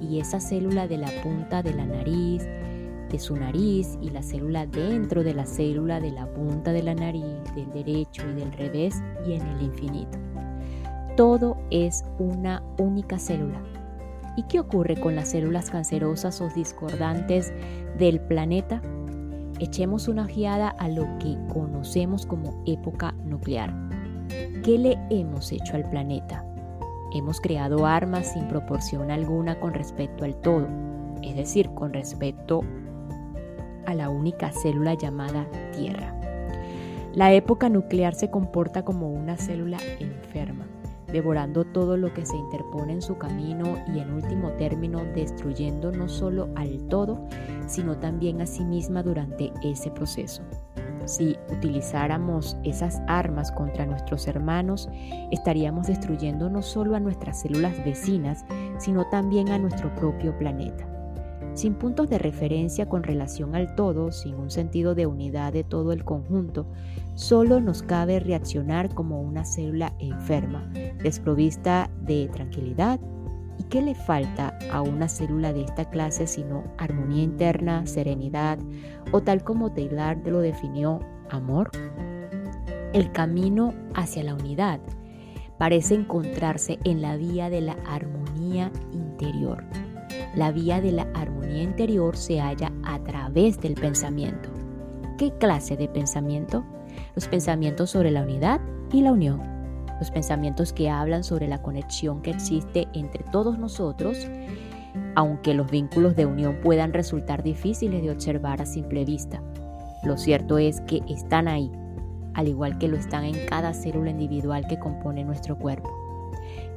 y 0.00 0.18
esa 0.18 0.40
célula 0.40 0.88
de 0.88 0.98
la 0.98 1.12
punta 1.22 1.62
de 1.62 1.72
la 1.72 1.86
nariz, 1.86 2.42
de 3.12 3.18
su 3.20 3.36
nariz 3.36 3.96
y 4.02 4.10
la 4.10 4.24
célula 4.24 4.66
dentro 4.66 5.22
de 5.22 5.34
la 5.34 5.46
célula 5.46 6.00
de 6.00 6.10
la 6.10 6.26
punta 6.34 6.72
de 6.72 6.82
la 6.82 6.96
nariz, 6.96 7.44
del 7.54 7.70
derecho 7.70 8.28
y 8.28 8.40
del 8.40 8.52
revés 8.54 9.00
y 9.24 9.34
en 9.34 9.46
el 9.46 9.62
infinito. 9.62 10.18
Todo 11.16 11.56
es 11.70 12.04
una 12.18 12.62
única 12.78 13.18
célula 13.18 13.62
¿Y 14.36 14.42
qué 14.44 14.58
ocurre 14.58 14.96
con 14.96 15.14
las 15.14 15.28
células 15.28 15.70
cancerosas 15.70 16.40
o 16.40 16.48
discordantes 16.48 17.52
del 17.98 18.20
planeta? 18.20 18.82
Echemos 19.60 20.08
una 20.08 20.24
ojeada 20.24 20.70
a 20.70 20.88
lo 20.88 21.06
que 21.18 21.38
conocemos 21.52 22.26
como 22.26 22.60
época 22.66 23.12
nuclear. 23.24 23.72
¿Qué 24.64 24.76
le 24.78 24.98
hemos 25.10 25.52
hecho 25.52 25.76
al 25.76 25.88
planeta? 25.88 26.44
Hemos 27.14 27.40
creado 27.40 27.86
armas 27.86 28.32
sin 28.32 28.48
proporción 28.48 29.12
alguna 29.12 29.60
con 29.60 29.72
respecto 29.72 30.24
al 30.24 30.34
todo, 30.40 30.66
es 31.22 31.36
decir, 31.36 31.70
con 31.70 31.92
respecto 31.92 32.62
a 33.86 33.94
la 33.94 34.08
única 34.08 34.50
célula 34.50 34.94
llamada 34.94 35.46
Tierra. 35.76 36.12
La 37.12 37.32
época 37.32 37.68
nuclear 37.68 38.14
se 38.14 38.30
comporta 38.30 38.84
como 38.84 39.08
una 39.12 39.36
célula 39.36 39.78
enferma 40.00 40.66
devorando 41.14 41.64
todo 41.64 41.96
lo 41.96 42.12
que 42.12 42.26
se 42.26 42.36
interpone 42.36 42.94
en 42.94 43.00
su 43.00 43.16
camino 43.16 43.78
y 43.94 44.00
en 44.00 44.12
último 44.12 44.50
término 44.54 45.04
destruyendo 45.14 45.92
no 45.92 46.08
solo 46.08 46.48
al 46.56 46.88
todo, 46.88 47.24
sino 47.68 47.96
también 47.98 48.40
a 48.40 48.46
sí 48.46 48.64
misma 48.64 49.04
durante 49.04 49.52
ese 49.62 49.92
proceso. 49.92 50.42
Si 51.04 51.36
utilizáramos 51.52 52.56
esas 52.64 53.00
armas 53.06 53.52
contra 53.52 53.86
nuestros 53.86 54.26
hermanos, 54.26 54.88
estaríamos 55.30 55.86
destruyendo 55.86 56.50
no 56.50 56.62
solo 56.62 56.96
a 56.96 57.00
nuestras 57.00 57.42
células 57.42 57.84
vecinas, 57.84 58.44
sino 58.78 59.08
también 59.08 59.50
a 59.50 59.58
nuestro 59.58 59.94
propio 59.94 60.36
planeta. 60.36 60.84
Sin 61.54 61.74
puntos 61.74 62.10
de 62.10 62.18
referencia 62.18 62.88
con 62.88 63.04
relación 63.04 63.54
al 63.54 63.76
todo, 63.76 64.10
sin 64.10 64.34
un 64.34 64.50
sentido 64.50 64.96
de 64.96 65.06
unidad 65.06 65.52
de 65.52 65.62
todo 65.62 65.92
el 65.92 66.04
conjunto, 66.04 66.66
solo 67.14 67.60
nos 67.60 67.82
cabe 67.82 68.20
reaccionar 68.20 68.94
como 68.94 69.20
una 69.20 69.44
célula 69.44 69.92
enferma, 69.98 70.70
desprovista 71.02 71.90
de 72.02 72.28
tranquilidad. 72.28 73.00
¿Y 73.58 73.62
qué 73.64 73.82
le 73.82 73.94
falta 73.94 74.58
a 74.72 74.82
una 74.82 75.08
célula 75.08 75.52
de 75.52 75.62
esta 75.62 75.88
clase 75.88 76.26
sino 76.26 76.64
armonía 76.76 77.22
interna, 77.22 77.86
serenidad 77.86 78.58
o 79.12 79.20
tal 79.22 79.44
como 79.44 79.72
Taylor 79.72 80.16
lo 80.26 80.40
definió, 80.40 81.00
amor? 81.30 81.70
El 82.92 83.12
camino 83.12 83.72
hacia 83.94 84.24
la 84.24 84.34
unidad 84.34 84.80
parece 85.58 85.94
encontrarse 85.94 86.78
en 86.84 87.00
la 87.00 87.16
vía 87.16 87.48
de 87.48 87.60
la 87.60 87.76
armonía 87.86 88.72
interior. 88.92 89.64
La 90.34 90.50
vía 90.50 90.80
de 90.80 90.92
la 90.92 91.06
armonía 91.14 91.62
interior 91.62 92.16
se 92.16 92.40
halla 92.40 92.72
a 92.84 92.98
través 93.04 93.60
del 93.60 93.74
pensamiento. 93.74 94.48
¿Qué 95.16 95.32
clase 95.38 95.76
de 95.76 95.88
pensamiento? 95.88 96.64
Los 97.14 97.28
pensamientos 97.28 97.90
sobre 97.90 98.10
la 98.10 98.22
unidad 98.22 98.60
y 98.92 99.02
la 99.02 99.12
unión. 99.12 99.40
Los 100.00 100.10
pensamientos 100.10 100.72
que 100.72 100.90
hablan 100.90 101.22
sobre 101.22 101.46
la 101.46 101.62
conexión 101.62 102.22
que 102.22 102.30
existe 102.30 102.88
entre 102.92 103.24
todos 103.30 103.58
nosotros, 103.58 104.28
aunque 105.14 105.54
los 105.54 105.70
vínculos 105.70 106.16
de 106.16 106.26
unión 106.26 106.58
puedan 106.62 106.92
resultar 106.92 107.42
difíciles 107.42 108.02
de 108.02 108.10
observar 108.10 108.60
a 108.60 108.66
simple 108.66 109.04
vista. 109.04 109.40
Lo 110.02 110.18
cierto 110.18 110.58
es 110.58 110.80
que 110.82 111.02
están 111.08 111.46
ahí, 111.46 111.70
al 112.34 112.48
igual 112.48 112.78
que 112.78 112.88
lo 112.88 112.96
están 112.96 113.24
en 113.24 113.46
cada 113.46 113.74
célula 113.74 114.10
individual 114.10 114.66
que 114.66 114.80
compone 114.80 115.24
nuestro 115.24 115.56
cuerpo. 115.56 116.03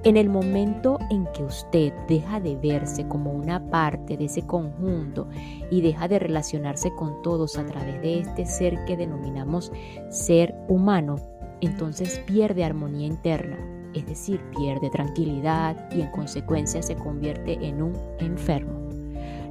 En 0.07 0.15
el 0.15 0.29
momento 0.29 0.99
en 1.09 1.25
que 1.33 1.43
usted 1.43 1.91
deja 2.07 2.39
de 2.39 2.55
verse 2.55 3.05
como 3.09 3.33
una 3.33 3.69
parte 3.69 4.15
de 4.15 4.23
ese 4.23 4.41
conjunto 4.41 5.27
y 5.69 5.81
deja 5.81 6.07
de 6.07 6.17
relacionarse 6.17 6.95
con 6.95 7.21
todos 7.21 7.57
a 7.57 7.65
través 7.65 8.01
de 8.01 8.19
este 8.19 8.45
ser 8.45 8.85
que 8.85 8.95
denominamos 8.95 9.69
ser 10.09 10.55
humano, 10.69 11.17
entonces 11.59 12.19
pierde 12.25 12.63
armonía 12.63 13.05
interna, 13.05 13.57
es 13.93 14.05
decir, 14.05 14.39
pierde 14.57 14.89
tranquilidad 14.89 15.89
y 15.93 15.99
en 15.99 16.11
consecuencia 16.11 16.81
se 16.81 16.95
convierte 16.95 17.67
en 17.67 17.81
un 17.81 17.93
enfermo. 18.19 18.86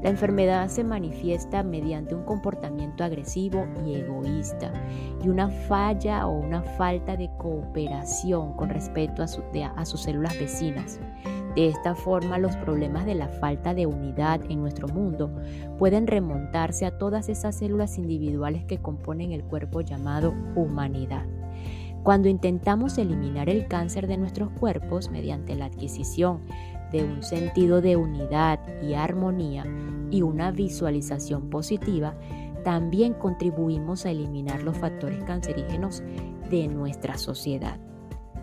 La 0.02 0.10
enfermedad 0.10 0.68
se 0.68 0.84
manifiesta 0.84 1.62
mediante 1.62 2.14
un 2.14 2.24
comportamiento 2.24 3.04
agresivo 3.04 3.66
y 3.84 3.94
egoísta 3.94 4.72
y 5.24 5.28
una 5.28 5.48
falla 5.48 6.26
o 6.26 6.32
una 6.38 6.62
falta 6.62 7.16
de 7.16 7.30
cooperación 7.38 8.54
con 8.54 8.68
respecto 8.68 9.22
a, 9.22 9.26
sus 9.86 10.00
células 10.00 10.38
vecinas. 10.38 11.00
De 11.54 11.68
esta 11.68 11.94
forma, 11.94 12.38
los 12.38 12.54
problemas 12.56 13.06
de 13.06 13.14
la 13.14 13.28
falta 13.28 13.72
de 13.72 13.86
unidad 13.86 14.42
en 14.50 14.60
nuestro 14.60 14.88
mundo 14.88 15.30
pueden 15.78 16.06
remontarse 16.06 16.84
a 16.84 16.98
todas 16.98 17.30
esas 17.30 17.56
células 17.56 17.96
individuales 17.96 18.66
que 18.66 18.78
componen 18.78 19.32
el 19.32 19.42
cuerpo 19.42 19.80
llamado 19.80 20.34
humanidad. 20.54 21.24
Cuando 22.02 22.28
intentamos 22.28 22.98
eliminar 22.98 23.48
el 23.48 23.66
cáncer 23.66 24.06
de 24.06 24.16
nuestros 24.16 24.50
cuerpos 24.50 25.10
mediante 25.10 25.56
la 25.56 25.64
adquisición 25.64 26.42
de 26.96 27.04
un 27.04 27.22
sentido 27.22 27.80
de 27.82 27.96
unidad 27.96 28.58
y 28.82 28.94
armonía 28.94 29.66
y 30.10 30.22
una 30.22 30.50
visualización 30.50 31.50
positiva, 31.50 32.14
también 32.64 33.12
contribuimos 33.12 34.06
a 34.06 34.10
eliminar 34.10 34.62
los 34.62 34.78
factores 34.78 35.22
cancerígenos 35.24 36.02
de 36.50 36.68
nuestra 36.68 37.18
sociedad. 37.18 37.78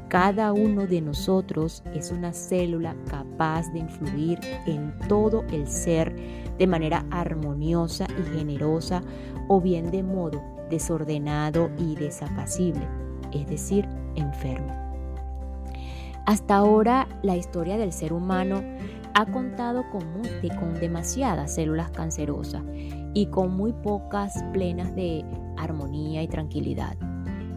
Cada 0.07 0.53
uno 0.53 0.85
de 0.85 1.01
nosotros 1.01 1.81
es 1.95 2.11
una 2.11 2.31
célula 2.33 2.95
capaz 3.09 3.71
de 3.73 3.79
influir 3.79 4.39
en 4.67 4.95
todo 5.07 5.43
el 5.51 5.67
ser 5.67 6.15
de 6.59 6.67
manera 6.67 7.05
armoniosa 7.09 8.05
y 8.19 8.37
generosa 8.37 9.01
o 9.47 9.59
bien 9.59 9.89
de 9.89 10.03
modo 10.03 10.43
desordenado 10.69 11.71
y 11.79 11.95
desapacible, 11.95 12.87
es 13.31 13.47
decir, 13.47 13.87
enfermo. 14.15 14.92
Hasta 16.25 16.55
ahora 16.55 17.07
la 17.21 17.35
historia 17.35 17.77
del 17.77 17.91
ser 17.91 18.13
humano 18.13 18.61
ha 19.13 19.25
contado 19.25 19.83
con, 19.91 20.03
con 20.57 20.73
demasiadas 20.75 21.55
células 21.55 21.91
cancerosas 21.91 22.63
y 23.13 23.27
con 23.27 23.55
muy 23.55 23.73
pocas 23.73 24.41
plenas 24.53 24.95
de 24.95 25.25
armonía 25.57 26.23
y 26.23 26.27
tranquilidad. 26.27 26.95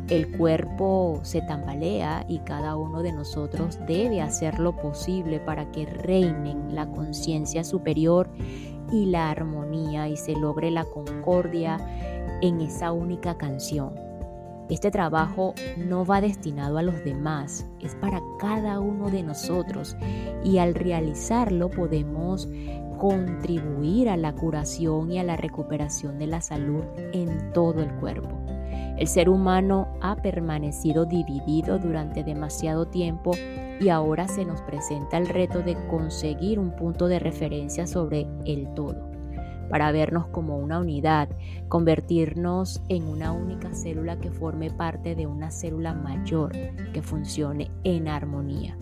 El 0.09 0.37
cuerpo 0.37 1.21
se 1.23 1.43
tambalea 1.43 2.25
y 2.29 2.41
cada 2.41 2.77
uno 2.77 3.03
de 3.03 3.13
nosotros 3.13 3.79
debe 3.87 4.21
hacer 4.21 4.59
lo 4.59 4.77
posible 4.77 5.41
para 5.41 5.71
que 5.73 5.87
reinen 5.87 6.75
la 6.75 6.87
conciencia 6.87 7.65
superior 7.65 8.31
y 8.93 9.07
la 9.07 9.31
armonía 9.31 10.09
y 10.09 10.17
se 10.17 10.33
logre 10.33 10.71
la 10.71 10.85
concordia 10.85 11.79
en 12.41 12.61
esa 12.61 12.93
única 12.93 13.37
canción. 13.37 13.95
Este 14.69 14.91
trabajo 14.91 15.55
no 15.77 16.05
va 16.05 16.21
destinado 16.21 16.79
a 16.79 16.83
los 16.83 17.05
demás, 17.05 17.67
es 17.81 17.95
para 17.95 18.21
cada 18.41 18.81
uno 18.81 19.11
de 19.11 19.23
nosotros 19.23 19.97
y 20.43 20.59
al 20.59 20.75
realizarlo 20.75 21.71
podemos 21.71 22.49
contribuir 22.99 24.09
a 24.09 24.17
la 24.17 24.35
curación 24.35 25.13
y 25.13 25.19
a 25.19 25.23
la 25.23 25.37
recuperación 25.37 26.19
de 26.19 26.27
la 26.27 26.41
salud 26.41 26.83
en 27.13 27.53
todo 27.53 27.81
el 27.81 27.93
cuerpo. 27.97 28.31
El 28.99 29.07
ser 29.07 29.29
humano 29.29 29.89
ha 30.01 30.17
permanecido 30.17 31.05
dividido 31.05 31.79
durante 31.79 32.25
demasiado 32.25 32.87
tiempo 32.87 33.33
y 33.79 33.91
ahora 33.91 34.27
se 34.27 34.45
nos 34.45 34.63
presenta 34.63 35.19
el 35.19 35.29
reto 35.29 35.61
de 35.61 35.77
conseguir 35.89 36.59
un 36.59 36.75
punto 36.75 37.07
de 37.07 37.19
referencia 37.19 37.87
sobre 37.87 38.27
el 38.47 38.73
todo, 38.75 39.11
para 39.69 39.93
vernos 39.93 40.27
como 40.29 40.59
una 40.59 40.81
unidad, 40.81 41.29
convertirnos 41.69 42.83
en 42.89 43.05
una 43.05 43.33
única 43.33 43.75
célula 43.75 44.19
que 44.19 44.31
forme 44.31 44.71
parte 44.71 45.15
de 45.15 45.27
una 45.27 45.51
célula 45.51 45.95
mayor 45.95 46.53
que 46.93 47.03
funcione 47.03 47.71
en 47.85 48.09
armonía. 48.09 48.77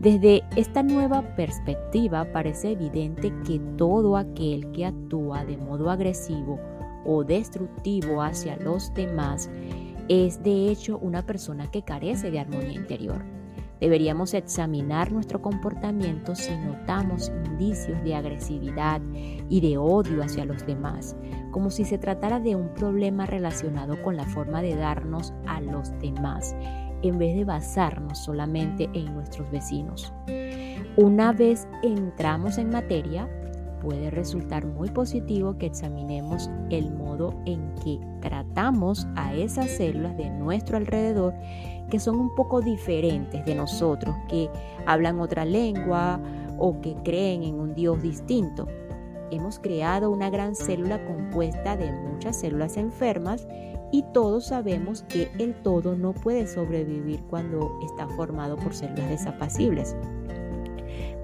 Desde 0.00 0.42
esta 0.56 0.82
nueva 0.82 1.22
perspectiva 1.36 2.26
parece 2.32 2.72
evidente 2.72 3.32
que 3.46 3.58
todo 3.78 4.16
aquel 4.16 4.70
que 4.72 4.84
actúa 4.84 5.44
de 5.44 5.56
modo 5.56 5.90
agresivo 5.90 6.60
o 7.06 7.24
destructivo 7.24 8.22
hacia 8.22 8.56
los 8.56 8.92
demás 8.92 9.50
es 10.08 10.42
de 10.42 10.68
hecho 10.68 10.98
una 10.98 11.24
persona 11.24 11.70
que 11.70 11.82
carece 11.82 12.30
de 12.30 12.40
armonía 12.40 12.74
interior. 12.74 13.35
Deberíamos 13.80 14.32
examinar 14.34 15.12
nuestro 15.12 15.42
comportamiento 15.42 16.34
si 16.34 16.56
notamos 16.56 17.30
indicios 17.44 18.02
de 18.04 18.14
agresividad 18.14 19.00
y 19.48 19.60
de 19.60 19.76
odio 19.76 20.22
hacia 20.22 20.44
los 20.44 20.66
demás, 20.66 21.14
como 21.50 21.70
si 21.70 21.84
se 21.84 21.98
tratara 21.98 22.40
de 22.40 22.56
un 22.56 22.72
problema 22.74 23.26
relacionado 23.26 24.02
con 24.02 24.16
la 24.16 24.24
forma 24.24 24.62
de 24.62 24.76
darnos 24.76 25.34
a 25.46 25.60
los 25.60 25.90
demás 26.00 26.56
en 27.02 27.18
vez 27.18 27.36
de 27.36 27.44
basarnos 27.44 28.18
solamente 28.18 28.88
en 28.94 29.14
nuestros 29.14 29.50
vecinos. 29.50 30.12
Una 30.96 31.32
vez 31.32 31.68
entramos 31.82 32.56
en 32.56 32.70
materia, 32.70 33.28
puede 33.86 34.10
resultar 34.10 34.66
muy 34.66 34.90
positivo 34.90 35.58
que 35.58 35.66
examinemos 35.66 36.50
el 36.70 36.90
modo 36.90 37.40
en 37.46 37.72
que 37.76 38.00
tratamos 38.20 39.06
a 39.14 39.32
esas 39.32 39.70
células 39.70 40.16
de 40.16 40.28
nuestro 40.28 40.76
alrededor 40.76 41.32
que 41.88 42.00
son 42.00 42.18
un 42.18 42.34
poco 42.34 42.60
diferentes 42.60 43.44
de 43.44 43.54
nosotros, 43.54 44.12
que 44.28 44.50
hablan 44.86 45.20
otra 45.20 45.44
lengua 45.44 46.20
o 46.58 46.80
que 46.80 46.96
creen 47.04 47.44
en 47.44 47.60
un 47.60 47.76
Dios 47.76 48.02
distinto. 48.02 48.66
Hemos 49.30 49.60
creado 49.60 50.10
una 50.10 50.30
gran 50.30 50.56
célula 50.56 51.04
compuesta 51.06 51.76
de 51.76 51.92
muchas 51.92 52.40
células 52.40 52.76
enfermas 52.76 53.46
y 53.92 54.02
todos 54.12 54.46
sabemos 54.46 55.04
que 55.08 55.30
el 55.38 55.54
todo 55.62 55.94
no 55.94 56.12
puede 56.12 56.48
sobrevivir 56.48 57.22
cuando 57.30 57.78
está 57.84 58.08
formado 58.16 58.56
por 58.56 58.74
células 58.74 59.10
desapacibles. 59.10 59.94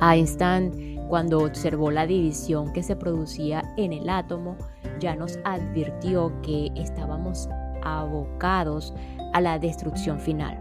Einstein, 0.01 0.93
cuando 1.13 1.41
observó 1.41 1.91
la 1.91 2.07
división 2.07 2.73
que 2.73 2.83
se 2.83 2.97
producía 2.97 3.63
en 3.77 3.93
el 3.93 4.09
átomo, 4.09 4.57
ya 4.99 5.15
nos 5.15 5.39
advirtió 5.45 6.33
que 6.41 6.71
estábamos 6.75 7.51
abocados 7.83 8.95
a 9.35 9.43
la 9.43 9.59
destrucción 9.59 10.19
final, 10.19 10.59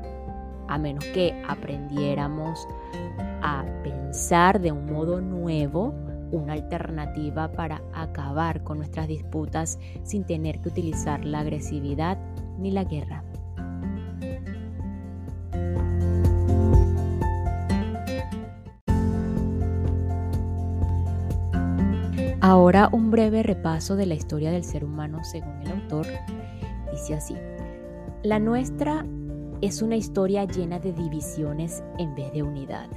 a 0.67 0.77
menos 0.77 1.05
que 1.13 1.41
aprendiéramos 1.47 2.67
a 3.41 3.63
pensar 3.81 4.59
de 4.59 4.73
un 4.73 4.87
modo 4.87 5.21
nuevo 5.21 5.95
una 6.31 6.51
alternativa 6.51 7.49
para 7.53 7.81
acabar 7.93 8.61
con 8.65 8.79
nuestras 8.79 9.07
disputas 9.07 9.79
sin 10.03 10.25
tener 10.25 10.59
que 10.59 10.67
utilizar 10.67 11.23
la 11.23 11.39
agresividad 11.39 12.17
ni 12.59 12.71
la 12.71 12.83
guerra. 12.83 13.23
Ahora 22.43 22.89
un 22.91 23.11
breve 23.11 23.43
repaso 23.43 23.95
de 23.95 24.07
la 24.07 24.15
historia 24.15 24.49
del 24.49 24.63
ser 24.63 24.83
humano 24.83 25.23
según 25.23 25.61
el 25.61 25.71
autor. 25.73 26.07
Dice 26.91 27.13
así, 27.13 27.35
la 28.23 28.39
nuestra 28.39 29.05
es 29.61 29.83
una 29.83 29.95
historia 29.95 30.45
llena 30.45 30.79
de 30.79 30.91
divisiones 30.91 31.83
en 31.99 32.15
vez 32.15 32.33
de 32.33 32.41
unidad. 32.41 32.89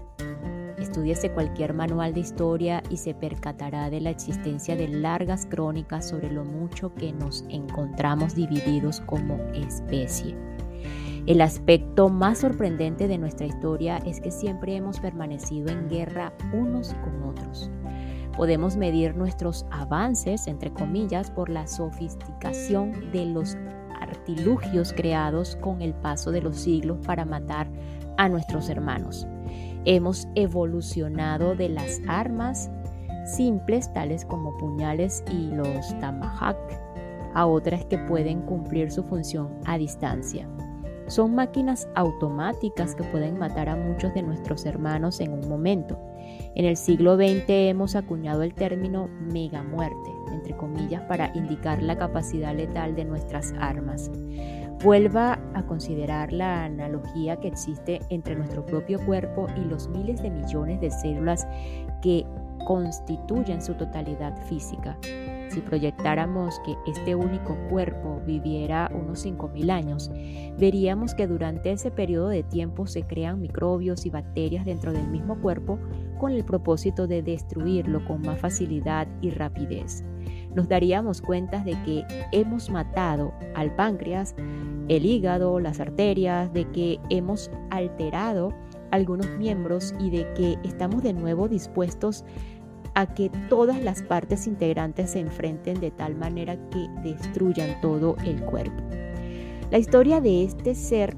Estudiese 0.78 1.30
cualquier 1.30 1.74
manual 1.74 2.14
de 2.14 2.20
historia 2.20 2.83
y 2.88 2.96
se 2.96 3.12
percatará 3.12 3.90
de 3.90 4.00
la 4.00 4.09
existencia 4.09 4.76
de 4.76 4.88
largas 4.88 5.44
crónicas 5.44 6.09
sobre 6.09 6.33
lo 6.33 6.46
mucho 6.46 6.94
que 6.94 7.12
nos 7.12 7.44
encontramos 7.50 8.35
divididos 8.35 9.02
como 9.02 9.37
especie. 9.52 10.35
El 11.26 11.42
aspecto 11.42 12.09
más 12.09 12.38
sorprendente 12.38 13.09
de 13.09 13.18
nuestra 13.18 13.46
historia 13.46 13.98
es 14.07 14.22
que 14.22 14.30
siempre 14.30 14.74
hemos 14.74 15.00
permanecido 15.00 15.68
en 15.68 15.90
guerra 15.90 16.33
unos 16.54 16.94
con 16.94 17.22
otros. 17.24 17.70
Podemos 18.36 18.76
medir 18.76 19.16
nuestros 19.16 19.64
avances, 19.70 20.48
entre 20.48 20.72
comillas, 20.72 21.30
por 21.30 21.48
la 21.48 21.66
sofisticación 21.66 23.12
de 23.12 23.26
los 23.26 23.56
artilugios 24.00 24.92
creados 24.92 25.56
con 25.56 25.82
el 25.82 25.94
paso 25.94 26.32
de 26.32 26.42
los 26.42 26.56
siglos 26.56 26.98
para 27.06 27.24
matar 27.24 27.68
a 28.16 28.28
nuestros 28.28 28.68
hermanos. 28.68 29.26
Hemos 29.84 30.26
evolucionado 30.34 31.54
de 31.54 31.68
las 31.68 32.00
armas 32.08 32.70
simples, 33.24 33.92
tales 33.92 34.24
como 34.24 34.56
puñales 34.58 35.22
y 35.30 35.50
los 35.54 35.98
tamahawk, 36.00 36.56
a 37.34 37.46
otras 37.46 37.84
que 37.86 37.98
pueden 37.98 38.42
cumplir 38.42 38.90
su 38.90 39.02
función 39.04 39.48
a 39.64 39.78
distancia. 39.78 40.48
Son 41.06 41.34
máquinas 41.34 41.88
automáticas 41.94 42.94
que 42.94 43.04
pueden 43.04 43.38
matar 43.38 43.68
a 43.68 43.76
muchos 43.76 44.14
de 44.14 44.22
nuestros 44.22 44.64
hermanos 44.64 45.20
en 45.20 45.32
un 45.32 45.48
momento. 45.48 45.98
En 46.54 46.64
el 46.64 46.76
siglo 46.76 47.16
XX 47.16 47.44
hemos 47.48 47.94
acuñado 47.94 48.42
el 48.42 48.54
término 48.54 49.08
mega 49.08 49.62
muerte, 49.62 50.10
entre 50.32 50.56
comillas, 50.56 51.02
para 51.02 51.30
indicar 51.34 51.82
la 51.82 51.98
capacidad 51.98 52.54
letal 52.54 52.94
de 52.94 53.04
nuestras 53.04 53.52
armas. 53.58 54.10
Vuelva 54.82 55.38
a 55.54 55.64
considerar 55.66 56.32
la 56.32 56.64
analogía 56.64 57.36
que 57.36 57.48
existe 57.48 58.00
entre 58.08 58.36
nuestro 58.36 58.64
propio 58.64 58.98
cuerpo 59.04 59.46
y 59.56 59.60
los 59.60 59.88
miles 59.88 60.22
de 60.22 60.30
millones 60.30 60.80
de 60.80 60.90
células 60.90 61.46
que 62.02 62.26
constituyen 62.66 63.62
su 63.62 63.74
totalidad 63.74 64.36
física. 64.46 64.96
Si 65.54 65.60
proyectáramos 65.60 66.58
que 66.66 66.74
este 66.84 67.14
único 67.14 67.56
cuerpo 67.70 68.20
viviera 68.26 68.90
unos 68.92 69.24
5.000 69.24 69.70
años, 69.70 70.10
veríamos 70.58 71.14
que 71.14 71.28
durante 71.28 71.70
ese 71.70 71.92
periodo 71.92 72.26
de 72.26 72.42
tiempo 72.42 72.88
se 72.88 73.04
crean 73.04 73.40
microbios 73.40 74.04
y 74.04 74.10
bacterias 74.10 74.64
dentro 74.64 74.92
del 74.92 75.06
mismo 75.06 75.40
cuerpo 75.40 75.78
con 76.18 76.32
el 76.32 76.44
propósito 76.44 77.06
de 77.06 77.22
destruirlo 77.22 78.04
con 78.04 78.22
más 78.22 78.40
facilidad 78.40 79.06
y 79.20 79.30
rapidez. 79.30 80.02
Nos 80.56 80.68
daríamos 80.68 81.22
cuenta 81.22 81.62
de 81.62 81.80
que 81.84 82.04
hemos 82.32 82.68
matado 82.68 83.32
al 83.54 83.72
páncreas, 83.76 84.34
el 84.88 85.06
hígado, 85.06 85.60
las 85.60 85.78
arterias, 85.78 86.52
de 86.52 86.68
que 86.72 86.98
hemos 87.10 87.48
alterado 87.70 88.52
algunos 88.90 89.28
miembros 89.38 89.94
y 90.00 90.10
de 90.10 90.32
que 90.34 90.58
estamos 90.64 91.04
de 91.04 91.12
nuevo 91.12 91.46
dispuestos 91.46 92.24
a 92.94 93.07
que 93.14 93.30
todas 93.48 93.83
las 93.83 94.02
partes 94.02 94.46
integrantes 94.46 95.11
se 95.11 95.20
enfrenten 95.20 95.80
de 95.80 95.90
tal 95.90 96.14
manera 96.14 96.57
que 96.70 96.88
destruyan 97.02 97.80
todo 97.80 98.16
el 98.24 98.40
cuerpo. 98.44 98.83
La 99.70 99.78
historia 99.78 100.20
de 100.20 100.44
este 100.44 100.74
ser 100.74 101.16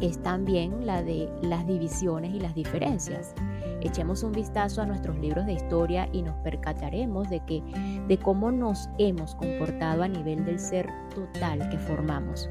es 0.00 0.18
también 0.22 0.86
la 0.86 1.02
de 1.02 1.28
las 1.42 1.66
divisiones 1.66 2.34
y 2.34 2.40
las 2.40 2.54
diferencias. 2.54 3.34
Echemos 3.80 4.22
un 4.22 4.32
vistazo 4.32 4.82
a 4.82 4.86
nuestros 4.86 5.18
libros 5.18 5.46
de 5.46 5.52
historia 5.52 6.08
y 6.12 6.22
nos 6.22 6.36
percataremos 6.38 7.28
de 7.30 7.40
que 7.40 7.62
de 8.08 8.18
cómo 8.18 8.50
nos 8.50 8.88
hemos 8.98 9.34
comportado 9.34 10.02
a 10.02 10.08
nivel 10.08 10.44
del 10.44 10.58
ser 10.58 10.88
total 11.14 11.68
que 11.68 11.78
formamos. 11.78 12.48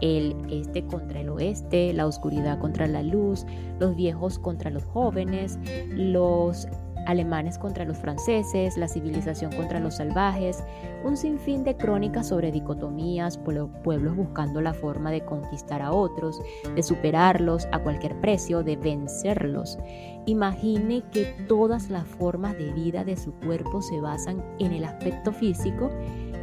El 0.00 0.36
este 0.50 0.86
contra 0.86 1.20
el 1.20 1.28
oeste, 1.30 1.92
la 1.92 2.06
oscuridad 2.06 2.58
contra 2.60 2.86
la 2.86 3.02
luz, 3.02 3.46
los 3.80 3.96
viejos 3.96 4.38
contra 4.38 4.70
los 4.70 4.84
jóvenes, 4.84 5.58
los 5.90 6.68
alemanes 7.08 7.58
contra 7.58 7.86
los 7.86 7.96
franceses, 7.96 8.76
la 8.76 8.86
civilización 8.86 9.50
contra 9.52 9.80
los 9.80 9.96
salvajes, 9.96 10.62
un 11.04 11.16
sinfín 11.16 11.64
de 11.64 11.74
crónicas 11.74 12.28
sobre 12.28 12.52
dicotomías, 12.52 13.38
pueblos 13.38 14.14
buscando 14.14 14.60
la 14.60 14.74
forma 14.74 15.10
de 15.10 15.24
conquistar 15.24 15.80
a 15.80 15.90
otros, 15.90 16.40
de 16.74 16.82
superarlos 16.82 17.66
a 17.72 17.78
cualquier 17.78 18.14
precio, 18.20 18.62
de 18.62 18.76
vencerlos. 18.76 19.78
Imagine 20.26 21.02
que 21.10 21.24
todas 21.48 21.88
las 21.88 22.06
formas 22.06 22.56
de 22.58 22.72
vida 22.72 23.04
de 23.04 23.16
su 23.16 23.32
cuerpo 23.32 23.80
se 23.80 23.98
basan 24.00 24.44
en 24.58 24.72
el 24.72 24.84
aspecto 24.84 25.32
físico 25.32 25.90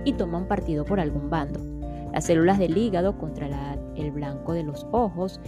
y 0.03 0.13
toman 0.13 0.47
partido 0.47 0.83
por 0.83 0.99
algún 0.99 1.29
bando. 1.29 1.74
Las 2.15 2.27
células 2.27 2.57
del 2.57 2.77
hígado 2.77 3.17
contra 3.17 3.77
el 3.97 4.11
blanco 4.11 4.53
de 4.53 4.63
los 4.63 4.87
ojos, 4.93 5.41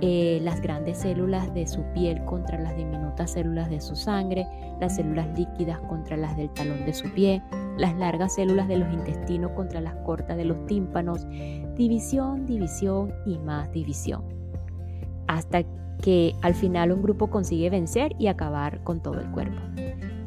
eh, 0.00 0.40
las 0.42 0.62
grandes 0.62 0.96
células 0.96 1.52
de 1.52 1.66
su 1.66 1.82
piel 1.92 2.24
contra 2.24 2.58
las 2.58 2.74
diminutas 2.78 3.32
células 3.32 3.68
de 3.68 3.78
su 3.82 3.94
sangre, 3.94 4.46
las 4.80 4.96
células 4.96 5.38
líquidas 5.38 5.78
contra 5.80 6.16
las 6.16 6.34
del 6.38 6.48
talón 6.48 6.86
de 6.86 6.94
su 6.94 7.12
pie, 7.12 7.42
las 7.76 7.94
largas 7.98 8.36
células 8.36 8.68
de 8.68 8.78
los 8.78 8.90
intestinos 8.90 9.50
contra 9.50 9.82
las 9.82 9.96
cortas 9.96 10.38
de 10.38 10.46
los 10.46 10.64
tímpanos, 10.64 11.26
división, 11.76 12.46
división 12.46 13.12
y 13.26 13.36
más 13.36 13.70
división. 13.72 14.24
Hasta 15.26 15.62
que 16.00 16.34
al 16.40 16.54
final 16.54 16.90
un 16.92 17.02
grupo 17.02 17.28
consigue 17.28 17.68
vencer 17.68 18.12
y 18.18 18.28
acabar 18.28 18.82
con 18.82 19.02
todo 19.02 19.20
el 19.20 19.30
cuerpo. 19.30 19.60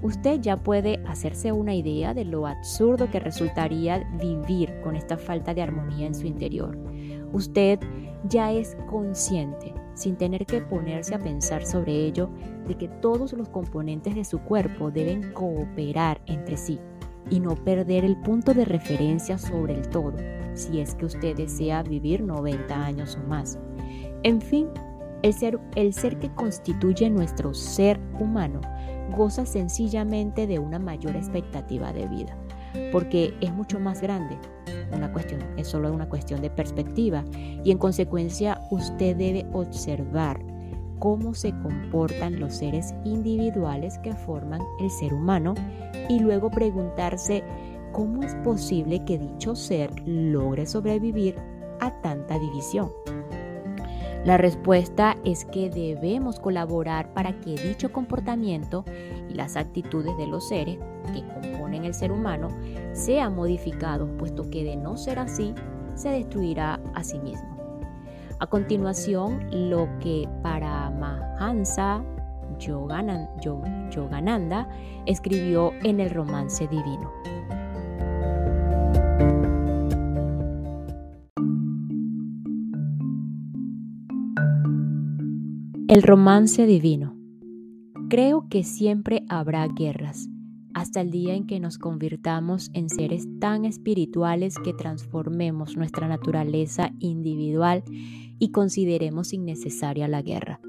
Usted 0.01 0.39
ya 0.41 0.57
puede 0.57 1.01
hacerse 1.07 1.51
una 1.51 1.73
idea 1.73 2.13
de 2.13 2.23
lo 2.23 2.45
absurdo 2.45 3.10
que 3.10 3.19
resultaría 3.19 4.07
vivir 4.21 4.79
con 4.81 4.95
esta 4.95 5.17
falta 5.17 5.53
de 5.53 5.63
armonía 5.63 6.05
en 6.05 6.15
su 6.15 6.27
interior. 6.27 6.77
Usted 7.33 7.79
ya 8.29 8.51
es 8.51 8.77
consciente, 8.89 9.73
sin 9.95 10.15
tener 10.15 10.45
que 10.45 10.62
ponerse 10.62 11.15
a 11.15 11.19
pensar 11.19 11.65
sobre 11.65 12.05
ello, 12.05 12.29
de 12.67 12.75
que 12.75 12.88
todos 12.88 13.33
los 13.33 13.49
componentes 13.49 14.13
de 14.15 14.23
su 14.23 14.39
cuerpo 14.39 14.91
deben 14.91 15.33
cooperar 15.33 16.21
entre 16.27 16.57
sí 16.57 16.79
y 17.29 17.39
no 17.39 17.55
perder 17.55 18.05
el 18.05 18.17
punto 18.17 18.53
de 18.53 18.65
referencia 18.65 19.38
sobre 19.38 19.73
el 19.73 19.89
todo, 19.89 20.15
si 20.53 20.79
es 20.79 20.95
que 20.95 21.05
usted 21.05 21.36
desea 21.36 21.81
vivir 21.83 22.21
90 22.21 22.86
años 22.86 23.17
o 23.21 23.27
más. 23.27 23.57
En 24.23 24.41
fin, 24.41 24.67
el 25.23 25.33
ser, 25.33 25.60
el 25.75 25.93
ser 25.93 26.19
que 26.19 26.29
constituye 26.36 27.10
nuestro 27.10 27.53
ser 27.53 27.99
humano 28.19 28.62
goza 29.15 29.45
sencillamente 29.45 30.47
de 30.47 30.59
una 30.59 30.79
mayor 30.79 31.15
expectativa 31.15 31.93
de 31.93 32.07
vida, 32.07 32.37
porque 32.91 33.33
es 33.41 33.53
mucho 33.53 33.79
más 33.79 34.01
grande. 34.01 34.37
Una 34.91 35.11
cuestión, 35.11 35.41
es 35.57 35.67
solo 35.67 35.91
una 35.91 36.07
cuestión 36.07 36.41
de 36.41 36.49
perspectiva 36.49 37.23
y 37.63 37.71
en 37.71 37.77
consecuencia 37.77 38.61
usted 38.71 39.15
debe 39.15 39.45
observar 39.53 40.39
cómo 40.99 41.33
se 41.33 41.51
comportan 41.61 42.39
los 42.39 42.55
seres 42.55 42.93
individuales 43.03 43.99
que 43.99 44.13
forman 44.13 44.61
el 44.79 44.89
ser 44.89 45.13
humano 45.13 45.53
y 46.09 46.19
luego 46.19 46.49
preguntarse 46.49 47.43
cómo 47.91 48.23
es 48.23 48.35
posible 48.35 49.03
que 49.05 49.17
dicho 49.17 49.55
ser 49.55 49.91
logre 50.07 50.65
sobrevivir 50.65 51.35
a 51.79 52.01
tanta 52.01 52.39
división. 52.39 52.91
La 54.25 54.38
respuesta 54.38 55.15
es 55.23 55.45
que 55.45 55.69
debemos 55.69 56.39
colaborar 56.39 57.13
para 57.13 57.39
que 57.39 57.56
dicho 57.56 57.91
comportamiento 57.91 58.84
y 59.30 59.34
las 59.34 59.56
actitudes 59.56 60.17
de 60.17 60.27
los 60.27 60.47
seres 60.47 60.77
que 61.13 61.25
componen 61.27 61.86
el 61.86 61.93
ser 61.93 62.12
humano 62.12 62.49
sean 62.93 63.36
modificados, 63.36 64.10
puesto 64.17 64.49
que 64.49 64.63
de 64.63 64.75
no 64.75 64.97
ser 64.97 65.19
así, 65.19 65.53
se 65.95 66.10
destruirá 66.10 66.80
a 66.93 67.03
sí 67.03 67.19
mismo. 67.19 67.58
A 68.39 68.47
continuación, 68.47 69.69
lo 69.69 69.88
que 69.99 70.27
para 70.43 70.89
Mahansa 70.91 72.03
Yogananda 72.60 74.67
escribió 75.06 75.71
en 75.84 75.99
el 75.99 76.10
romance 76.10 76.67
divino. 76.67 77.12
El 85.97 86.03
romance 86.03 86.67
divino. 86.67 87.17
Creo 88.07 88.47
que 88.49 88.63
siempre 88.63 89.25
habrá 89.29 89.67
guerras, 89.67 90.29
hasta 90.75 91.01
el 91.01 91.10
día 91.10 91.33
en 91.33 91.47
que 91.47 91.60
nos 91.60 91.79
convirtamos 91.79 92.69
en 92.75 92.88
seres 92.88 93.27
tan 93.39 93.65
espirituales 93.65 94.60
que 94.63 94.73
transformemos 94.73 95.75
nuestra 95.75 96.07
naturaleza 96.07 96.91
individual 96.99 97.83
y 98.38 98.51
consideremos 98.51 99.33
innecesaria 99.33 100.07
la 100.07 100.21
guerra. 100.21 100.60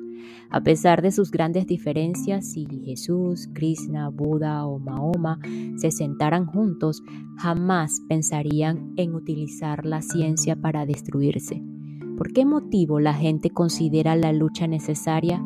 A 0.48 0.62
pesar 0.62 1.02
de 1.02 1.12
sus 1.12 1.30
grandes 1.30 1.66
diferencias, 1.66 2.46
si 2.46 2.66
Jesús, 2.86 3.50
Krishna, 3.52 4.08
Buda 4.08 4.64
o 4.64 4.78
Mahoma 4.78 5.40
se 5.76 5.90
sentaran 5.90 6.46
juntos, 6.46 7.02
jamás 7.36 8.00
pensarían 8.08 8.94
en 8.96 9.14
utilizar 9.14 9.84
la 9.84 10.00
ciencia 10.00 10.56
para 10.56 10.86
destruirse. 10.86 11.62
¿Por 12.18 12.32
qué 12.32 12.44
motivo 12.44 12.98
la 12.98 13.14
gente 13.14 13.50
considera 13.50 14.16
la 14.16 14.32
lucha 14.32 14.66
necesaria? 14.66 15.40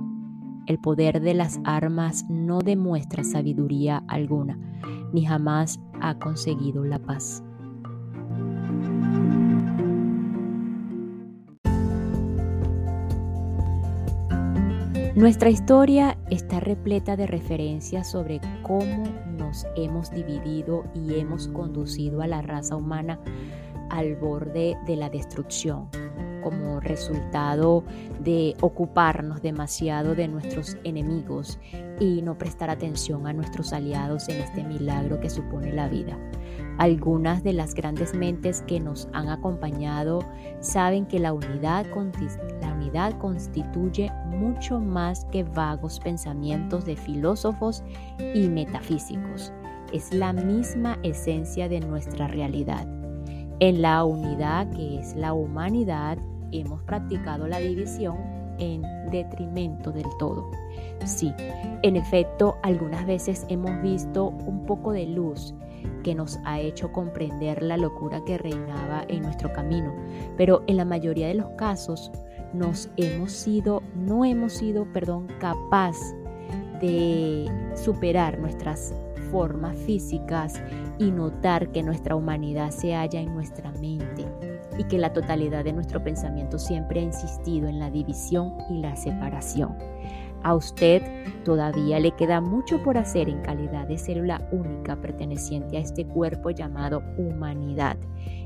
El 0.67 0.79
poder 0.79 1.21
de 1.21 1.35
las 1.35 1.61
armas 1.65 2.25
no 2.31 2.61
demuestra 2.61 3.25
sabiduría 3.25 4.03
alguna, 4.09 4.59
ni 5.13 5.27
jamás 5.27 5.79
ha 6.01 6.19
conseguido 6.19 6.83
la 6.83 6.99
paz. 6.99 7.45
Nuestra 15.15 15.51
historia 15.51 16.17
está 16.31 16.59
repleta 16.59 17.17
de 17.17 17.27
referencias 17.27 18.11
sobre 18.11 18.41
cómo 18.63 19.05
nos 19.37 19.67
hemos 19.77 20.11
dividido 20.11 20.85
y 20.95 21.17
hemos 21.17 21.49
conducido 21.49 22.23
a 22.23 22.27
la 22.27 22.41
raza 22.41 22.77
humana 22.77 23.21
al 23.91 24.17
borde 24.17 24.79
de 24.87 24.97
la 24.97 25.11
destrucción 25.11 25.91
como 26.43 26.81
resultado 26.81 27.85
de 28.21 28.55
ocuparnos 28.61 29.43
demasiado 29.43 30.15
de 30.15 30.29
nuestros 30.29 30.77
enemigos 30.85 31.59
y 32.01 32.23
no 32.23 32.37
prestar 32.37 32.69
atención 32.69 33.27
a 33.27 33.33
nuestros 33.33 33.73
aliados 33.73 34.29
en 34.29 34.41
este 34.41 34.65
milagro 34.65 35.21
que 35.21 35.31
supone 35.31 35.73
la 35.73 35.89
vida. 35.89 36.19
Algunas 36.79 37.43
de 37.43 37.53
las 37.53 37.75
grandes 37.75 38.15
mentes 38.15 38.63
que 38.63 38.81
nos 38.81 39.09
han 39.13 39.29
acompañado 39.29 40.21
saben 40.61 41.07
que 41.07 41.19
la 41.19 41.33
unidad, 41.33 41.87
la 42.61 42.73
unidad 42.73 43.19
constituye 43.19 44.11
mucho 44.27 44.81
más 44.81 45.27
que 45.27 45.45
vagos 45.45 46.01
pensamientos 46.01 46.85
de 46.85 46.97
filósofos 46.97 47.85
y 48.35 48.49
metafísicos. 48.49 49.53
Es 49.93 50.13
la 50.13 50.33
misma 50.33 50.99
esencia 51.03 51.69
de 51.69 51.81
nuestra 51.81 52.27
realidad. 52.27 52.87
En 53.61 53.83
la 53.83 54.05
unidad 54.05 54.69
que 54.71 54.99
es 54.99 55.15
la 55.15 55.35
humanidad 55.35 56.19
hemos 56.53 56.83
practicado 56.83 57.47
la 57.47 57.59
división 57.59 58.17
en 58.59 58.83
detrimento 59.11 59.91
del 59.93 60.07
todo. 60.19 60.51
Sí, 61.05 61.33
en 61.83 61.97
efecto, 61.97 62.57
algunas 62.63 63.07
veces 63.07 63.45
hemos 63.49 63.83
visto 63.83 64.29
un 64.29 64.65
poco 64.67 64.93
de 64.93 65.07
luz 65.07 65.55
que 66.05 66.15
nos 66.15 66.39
ha 66.45 66.61
hecho 66.61 66.93
comprender 66.93 67.63
la 67.63 67.77
locura 67.77 68.25
que 68.25 68.39
reinaba 68.39 69.05
en 69.09 69.23
nuestro 69.23 69.53
camino, 69.53 69.93
pero 70.37 70.63
en 70.67 70.77
la 70.77 70.85
mayoría 70.85 71.29
de 71.29 71.35
los 71.35 71.51
casos 71.57 72.13
nos 72.53 72.89
hemos 72.97 73.33
sido, 73.33 73.83
no 73.95 74.25
hemos 74.25 74.53
sido, 74.53 74.85
perdón, 74.93 75.27
capaz 75.41 75.97
de 76.81 77.47
superar 77.75 78.39
nuestras 78.39 78.95
formas 79.31 79.77
físicas 79.79 80.61
y 80.99 81.11
notar 81.11 81.73
que 81.73 81.83
nuestra 81.83 82.15
humanidad 82.15 82.71
se 82.71 82.95
halla 82.95 83.21
en 83.21 83.33
nuestra 83.33 83.73
mente 83.73 84.27
y 84.79 84.85
que 84.85 84.99
la 84.99 85.13
totalidad 85.13 85.65
de 85.65 85.73
nuestro 85.73 86.03
pensamiento 86.03 86.59
siempre 86.59 87.01
ha 87.01 87.05
insistido 87.05 87.69
en 87.69 87.79
la 87.79 87.91
división 87.91 88.55
y 88.71 88.81
la 88.81 88.97
separación. 88.97 89.77
A 90.45 90.55
usted 90.55 91.03
todavía 91.45 92.01
le 92.01 92.11
queda 92.13 92.41
mucho 92.41 92.83
por 92.83 92.99
hacer 92.99 93.29
en 93.29 93.43
calidad 93.43 93.87
de 93.87 93.97
célula 93.97 94.49
única 94.51 95.01
perteneciente 95.01 95.77
a 95.77 95.81
este 95.81 96.05
cuerpo 96.05 96.51
llamado 96.51 97.03
humanidad 97.17 97.97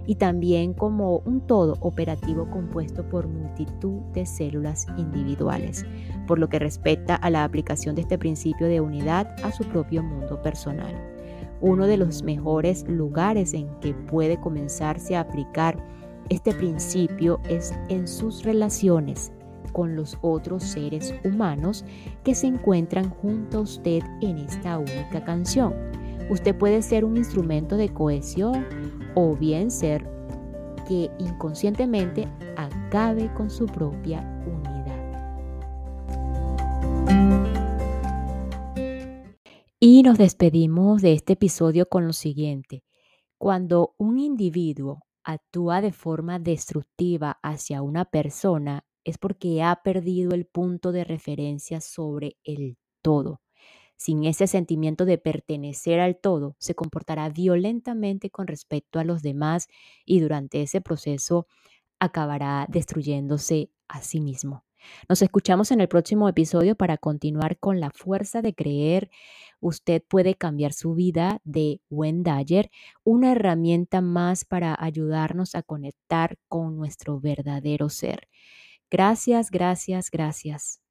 y 0.07 0.17
también 0.17 0.75
como 0.75 1.19
un 1.25 1.41
todo 1.41 1.77
operativo 1.81 2.49
compuesto 2.51 3.03
por 3.09 3.27
multitud 3.27 4.03
de 4.13 4.27
células 4.27 4.87
individuales, 4.99 5.87
por 6.27 6.39
lo 6.39 6.49
que 6.49 6.59
respecta 6.59 7.17
a 7.17 7.31
la 7.31 7.45
aplicación 7.45 7.95
de 7.95 8.03
este 8.03 8.19
principio 8.19 8.67
de 8.67 8.81
unidad 8.81 9.35
a 9.43 9.51
su 9.51 9.65
propio 9.65 10.03
mundo 10.03 10.41
personal. 10.43 10.95
Uno 11.63 11.87
de 11.87 11.97
los 11.97 12.23
mejores 12.23 12.87
lugares 12.87 13.55
en 13.55 13.69
que 13.81 13.95
puede 13.95 14.39
comenzarse 14.39 15.17
a 15.17 15.21
aplicar 15.21 15.83
este 16.29 16.53
principio 16.53 17.41
es 17.49 17.73
en 17.89 18.09
sus 18.09 18.43
relaciones 18.43 19.33
con 19.73 19.95
los 19.95 20.19
otros 20.23 20.65
seres 20.65 21.15
humanos 21.25 21.85
que 22.25 22.35
se 22.35 22.47
encuentran 22.47 23.11
junto 23.11 23.59
a 23.59 23.61
usted 23.61 24.03
en 24.23 24.39
esta 24.39 24.79
única 24.79 25.25
canción. 25.25 25.75
Usted 26.31 26.57
puede 26.57 26.83
ser 26.83 27.05
un 27.05 27.17
instrumento 27.17 27.77
de 27.77 27.91
cohesión 27.91 28.67
o 29.15 29.37
bien 29.37 29.71
ser 29.71 30.11
que 30.89 31.11
inconscientemente 31.19 32.29
acabe 32.57 33.33
con 33.35 33.51
su 33.51 33.67
propia 33.67 34.21
unidad. 34.47 34.67
Y 39.79 40.03
nos 40.03 40.19
despedimos 40.19 41.03
de 41.03 41.13
este 41.13 41.35
episodio 41.35 41.87
con 41.87 42.07
lo 42.07 42.13
siguiente. 42.13 42.83
Cuando 43.39 43.95
un 43.99 44.19
individuo 44.19 45.06
actúa 45.27 45.83
de 45.83 45.93
forma 45.93 46.39
destructiva 46.39 47.39
hacia 47.43 47.83
una 47.83 48.07
persona 48.07 48.87
es 49.05 49.19
porque 49.19 49.63
ha 49.63 49.83
perdido 49.85 50.33
el 50.33 50.47
punto 50.47 50.93
de 50.93 51.05
referencia 51.05 51.81
sobre 51.83 52.39
el 52.45 52.79
todo. 53.03 53.43
Sin 53.97 54.25
ese 54.25 54.47
sentimiento 54.49 55.07
de 55.07 55.19
pertenecer 55.19 56.01
al 56.01 56.19
todo, 56.19 56.57
se 56.61 56.75
comportará 56.77 57.31
violentamente 57.31 58.31
con 58.31 58.49
respecto 58.49 59.01
a 59.01 59.05
los 59.05 59.23
demás 59.23 59.69
y 60.05 60.21
durante 60.21 60.63
ese 60.63 60.83
proceso 60.83 61.47
acabará 62.01 62.67
destruyéndose 62.71 63.73
a 63.89 64.03
sí 64.03 64.21
mismo. 64.21 64.66
Nos 65.09 65.23
escuchamos 65.23 65.71
en 65.71 65.81
el 65.81 65.89
próximo 65.89 66.29
episodio 66.29 66.77
para 66.77 66.99
continuar 66.99 67.59
con 67.59 67.81
la 67.81 67.91
fuerza 67.91 68.43
de 68.43 68.55
creer. 68.55 69.11
Usted 69.61 70.03
puede 70.07 70.35
cambiar 70.35 70.73
su 70.73 70.95
vida 70.95 71.41
de 71.45 71.81
Wendayer, 71.91 72.71
una 73.05 73.33
herramienta 73.33 74.01
más 74.01 74.45
para 74.45 74.77
ayudarnos 74.79 75.55
a 75.55 75.63
conectar 75.63 76.39
con 76.49 76.77
nuestro 76.77 77.21
verdadero 77.21 77.89
ser. 77.89 78.29
Gracias, 78.91 79.51
gracias, 79.51 80.11
gracias. 80.11 80.86